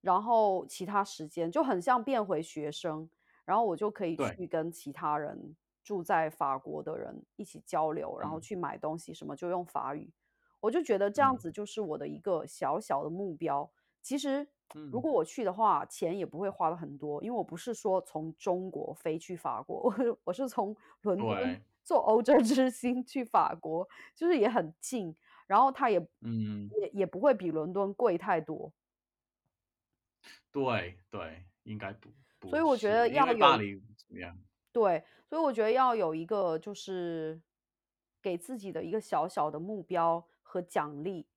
[0.00, 3.10] 然后其他时间就很像变回学生，
[3.44, 8.44] 然后我就可以，去跟其他人住在法国的人一起交流，然后嗯。
[8.46, 10.12] 去买东西什么就用法语。
[10.60, 11.36] 我就觉得这样嗯。
[11.36, 13.68] 子就是我的一个小小的目标。
[14.00, 14.48] 其实
[14.88, 23.84] 如嗯，果我去的话，钱也不会花的很多，因为我不是说从中国飞去法国，我 是我是从伦敦，坐欧洲之星去法国，
[24.14, 25.16] 就是也很近，
[25.46, 28.72] 然后它也嗯也也不会比伦敦贵太多。
[30.52, 32.14] 对对，应该不
[32.50, 34.38] 所以，我觉得要有巴黎怎么样？
[34.74, 37.40] 对，所以我觉得要有一个就是
[38.20, 41.28] 给自己的一个小小的目标和奖励，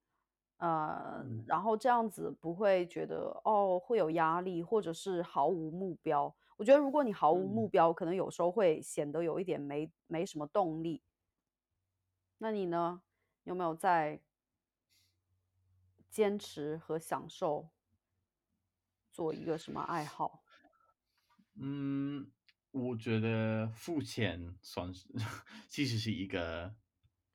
[0.58, 6.36] 呃，嗯然后这样子不会觉得哦会有压力，或者是毫无目标。
[6.58, 7.70] 我觉得如果你毫无目嗯。
[7.70, 11.00] 标，可能有时候会显得有一点没没什么动力。
[12.42, 13.02] 那你呢？
[13.48, 14.20] 有没有在
[16.10, 17.70] 坚持和享受
[19.14, 20.44] 做一个什么爱好？
[21.56, 22.30] 嗯，
[22.72, 25.08] 我觉得付钱算是
[25.70, 26.76] 其实是一个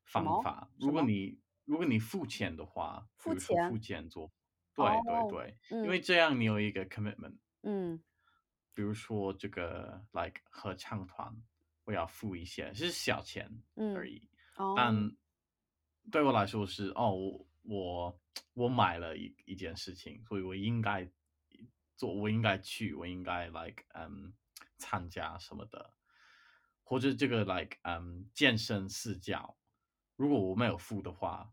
[0.05, 0.71] 什么方法。
[0.79, 3.81] 如果么你如果你付钱的话，比如说付付钱？
[4.03, 4.31] 钱做
[4.75, 7.39] 对对哦，对，因为嗯这样你有一个 commitment。
[7.63, 8.03] 嗯
[8.75, 11.35] 比如说这个 like 合唱团，
[11.85, 13.51] 我要付一些，是小钱
[13.95, 14.23] 而嗯，已，
[14.57, 14.75] 哦。
[16.03, 18.21] 但对我来说是哦，我我
[18.55, 21.09] 我买了一一件事情，所以我应该
[21.97, 24.33] 做，我应该去，我应该 like 嗯
[24.79, 25.95] 参加什么的，
[26.83, 29.57] 或者这个 like 嗯健身私教，
[30.17, 31.53] 如果我没有付的话，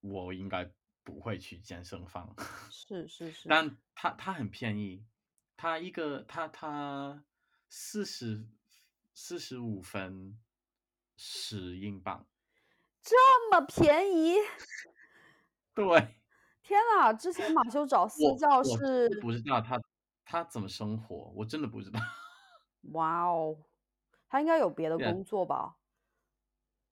[0.00, 0.70] 我应该
[1.02, 2.34] 不会去健身房。
[2.70, 5.04] 是是是，但它它很便宜，
[5.56, 7.24] 它一个它它
[7.70, 8.46] 四十
[9.14, 10.38] 四十五分
[11.16, 12.28] 十英镑。
[13.08, 14.36] 这么便宜？
[15.74, 15.86] 对，
[16.62, 19.80] 天哪，之前马修找私教是不知道他
[20.26, 21.98] 他怎么生活，我真的不知道。
[22.92, 23.64] 哇哦，
[24.28, 25.76] 他应该有别的，工作吧？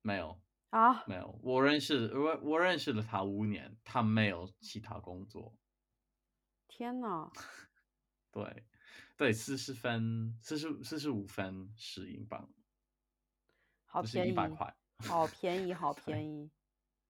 [0.00, 0.40] 没有
[0.70, 5.54] 啊，没有，我认识我我认识了他五年，他没有其他工作。
[6.66, 7.30] 天呐，
[8.32, 8.64] 对
[9.18, 12.48] 对，四十分四十四十五分十英镑，
[13.84, 14.74] 好就是一便宜，百块。
[14.98, 16.50] 好便宜，好便宜，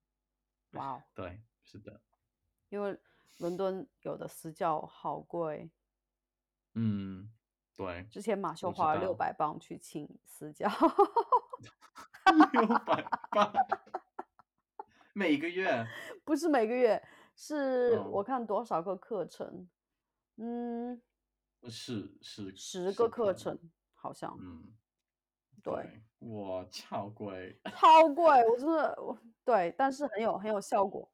[0.72, 1.02] 哇哦！
[1.14, 2.00] 对，是的，
[2.68, 2.98] 因为
[3.38, 5.70] 伦敦有的私教好贵，
[6.74, 7.32] 嗯，
[7.74, 9.14] 对，之前马修花了六道。
[9.14, 10.68] 百磅去请私教，
[12.52, 13.52] 六百 磅，
[15.14, 15.86] 每个月，
[16.24, 17.02] 不是每个月，
[17.36, 19.68] 是我嗯，看多少个课程，
[20.36, 21.00] 嗯，
[21.70, 23.58] 是是十个课程
[23.94, 24.74] 好像，嗯，
[25.62, 26.02] 对。
[26.28, 31.08] 我超贵， 超贵，我真的我对，但是很有很有效果。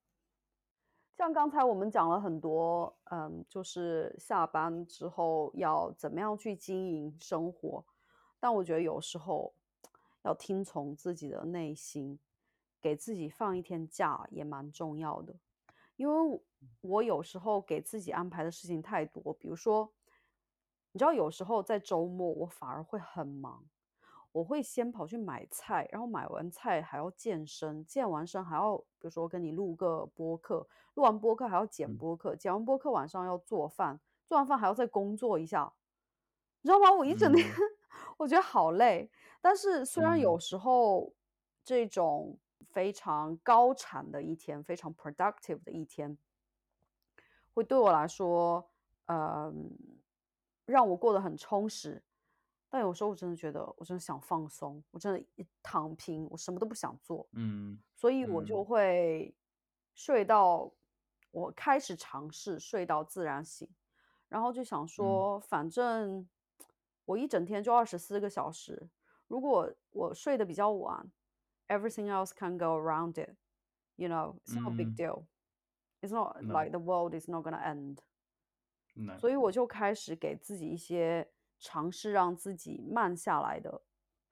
[1.15, 7.85] 像刚才我们讲了很多，嗯，就是下班之后要怎么样去经营生活，
[8.41, 9.55] 但我觉得有时候
[10.23, 12.19] 要听从自己的内心，
[12.81, 15.35] 给自己放一天假也蛮重要的。
[15.97, 16.41] 因为
[16.81, 19.93] 我有时候给自己安排的事情太多，比如说，
[20.93, 23.63] 你知道有时候在周末我反而会很忙，
[24.33, 35.73] 我会先跑去买菜，然后买完菜还要健身，健完身还要比如说跟你录个播客，录完播客还要剪嗯播客，剪完播客晚上要做饭，做完饭还要再工作一下，
[36.63, 36.91] 你知道吗？
[36.91, 37.55] 我一整天嗯
[38.17, 39.11] 我觉得好累。
[39.41, 41.13] 但是虽然有嗯时候
[41.63, 42.39] 这种
[42.71, 46.17] 非常高产的一天，非常 productive 的一天，
[47.53, 48.67] 会对我来说，
[49.07, 49.53] 呃，
[50.65, 52.03] 让我过得很充实。
[52.73, 58.63] 但有时候我真的觉得，我真的想放松，我真的一躺平，我什么都不想做，嗯所以我就。
[58.63, 59.35] 嗯会
[59.95, 60.73] 睡到，
[61.33, 63.69] 我开始尝试睡到自然醒，
[64.29, 64.89] 然后就想嗯。
[64.89, 66.27] 说，反正
[67.05, 68.89] 我一整天就二十四个小时，
[69.29, 71.13] 如果我睡得比较晚
[71.69, 75.25] ，everything else can go around it，you know，it's not big 嗯，deal。
[76.01, 77.99] It's not like the world is not gonna end。
[78.95, 79.37] 那所以。
[79.37, 81.29] 我就开始给自己一些
[81.63, 83.83] 尝试让自己慢下来的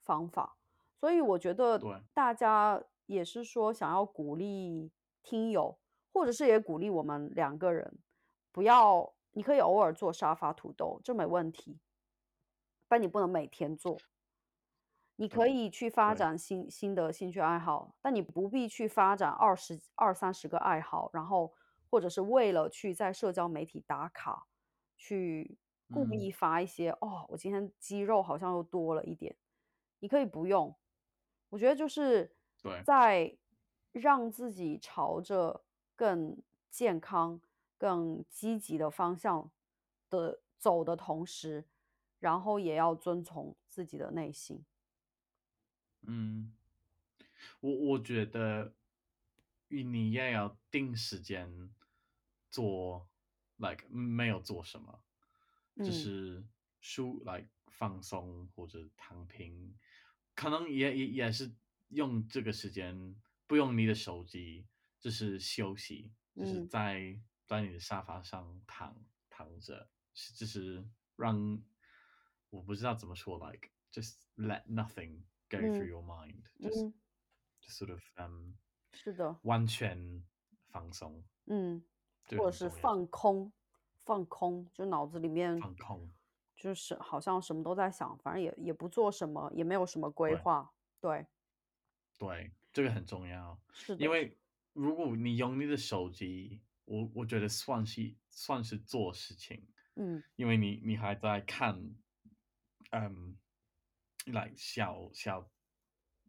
[0.00, 0.56] 方法。
[0.98, 4.90] 所以我觉得对大家也是说想要鼓励
[5.22, 5.78] 听友，
[6.12, 7.98] 或者是也鼓励我们两个人，
[8.52, 11.78] 不要，你可以偶尔做沙发土豆，这没问题，
[12.88, 13.96] 但你不能每天做。
[15.16, 21.52] 你可以去发展新新的兴趣爱好，但你不必去发展二十二三十个爱好，然后
[21.90, 24.46] 或者是为了去在社交媒体打卡，
[24.96, 25.58] 去
[25.90, 29.36] 故嗯意发一些哦，我今天肌肉好像又多了一点。
[29.98, 30.74] 你可以不用，
[31.50, 33.36] 我觉得就是对在
[33.92, 35.64] 让自己朝着
[35.94, 37.40] 更健康、
[37.76, 39.50] 更积极的方向
[40.08, 41.66] 的走的同时，
[42.18, 44.64] 然后也要遵从自己的内心。
[46.02, 46.54] 嗯，
[47.60, 48.72] 我我觉得
[49.68, 51.70] 你也要定时间
[52.50, 53.06] 做
[53.58, 55.02] ，like 没有做什么，
[55.82, 55.92] 就嗯。
[55.92, 56.44] 是
[56.80, 59.76] 舒 like 放松或者躺平，
[60.34, 61.54] 可能也也也是
[61.88, 63.14] 用这个时间
[63.46, 64.66] 不用你的手机，
[65.00, 66.68] 就是休息，就是嗯。
[66.68, 70.84] 在在你的沙发上躺躺着，是就是
[71.16, 71.62] 让
[72.50, 76.86] 我不知道怎么说，like just let nothing go through 嗯 your mind, just
[77.68, 78.54] sort of um
[78.92, 80.24] 是的，完全
[80.68, 81.82] 放松，嗯，
[82.36, 83.52] 或者是放空，
[84.10, 86.10] 放空，就脑子里面放空，
[86.56, 90.42] 就是好像什么都在想，反正也也不做什么，也没有什么规对。
[90.42, 90.68] 划。
[91.00, 91.26] 对，
[92.18, 94.36] 对，这个很重要，是的，因为
[94.72, 100.20] 如果你用你的手机，我我觉得算是算是做事情，嗯。
[100.34, 101.94] 因为你你还在看，
[102.90, 103.38] 嗯，
[104.26, 105.48] 来小小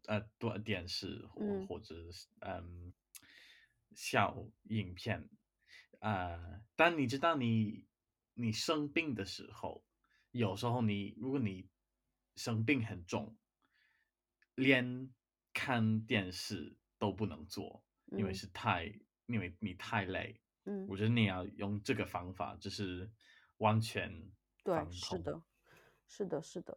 [0.06, 1.66] 呃多电视或嗯。
[1.66, 2.92] 或者是嗯
[3.92, 5.28] 小影片，
[6.02, 7.86] 呃，当你知道你
[8.34, 9.84] 你生病的时候，
[10.32, 11.70] 有时候你如果你
[12.34, 13.36] 生病很重，
[14.56, 15.14] 连
[15.52, 17.84] 看电视都不能做，
[18.14, 18.92] 因为嗯是太
[19.26, 20.42] 因为你太累。
[20.66, 23.08] 嗯，我觉得你要用这个方法，就是
[23.58, 24.10] 完全
[24.66, 24.86] 对。
[24.90, 25.40] 是的，
[26.08, 26.76] 是的，是的。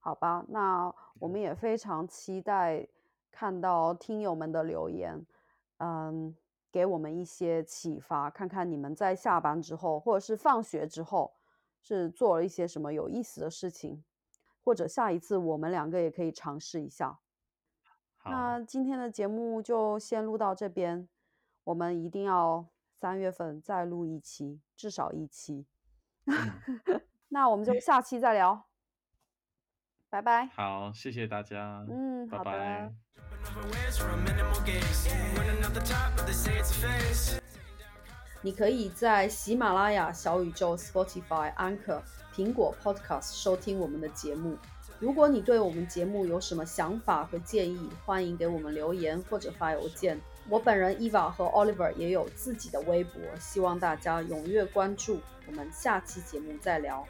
[0.00, 2.86] 好吧，那我们也非常期待
[3.30, 5.26] 看到听友们的留言，
[5.78, 6.36] 嗯，
[6.72, 11.34] 给我们一些启发，看看你们在下班之后，或者是放学之后，
[11.80, 14.04] 是做了一些什么有意思的事情，
[14.62, 17.18] 或者下一次我们两个也可以尝试一下。
[18.18, 21.08] 好，那今天的节目就先录到这边，
[21.64, 25.66] 我们一定要三月份再录一期，至少一期。
[26.26, 26.36] 嗯，
[27.28, 28.66] 那我们就下期再聊，
[30.10, 30.46] 拜拜。
[30.48, 32.50] 好，谢谢大家，嗯，拜好的。
[32.50, 32.94] 拜。
[38.42, 42.00] 你可以在喜马拉雅、小宇宙、Spotify、Anchor、
[42.34, 44.56] 苹果 Podcast 收听我们的节目。
[44.98, 50.18] 如果你对我们节目有什么想法和建议，欢迎给我们留言或者发邮件。
[50.48, 55.20] 我本人 Eva 和 Oliver 也有自己的微博，希望大家踊跃关注。
[55.46, 57.06] 我们下期节目再聊。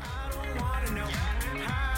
[0.00, 1.91] I don't wanna know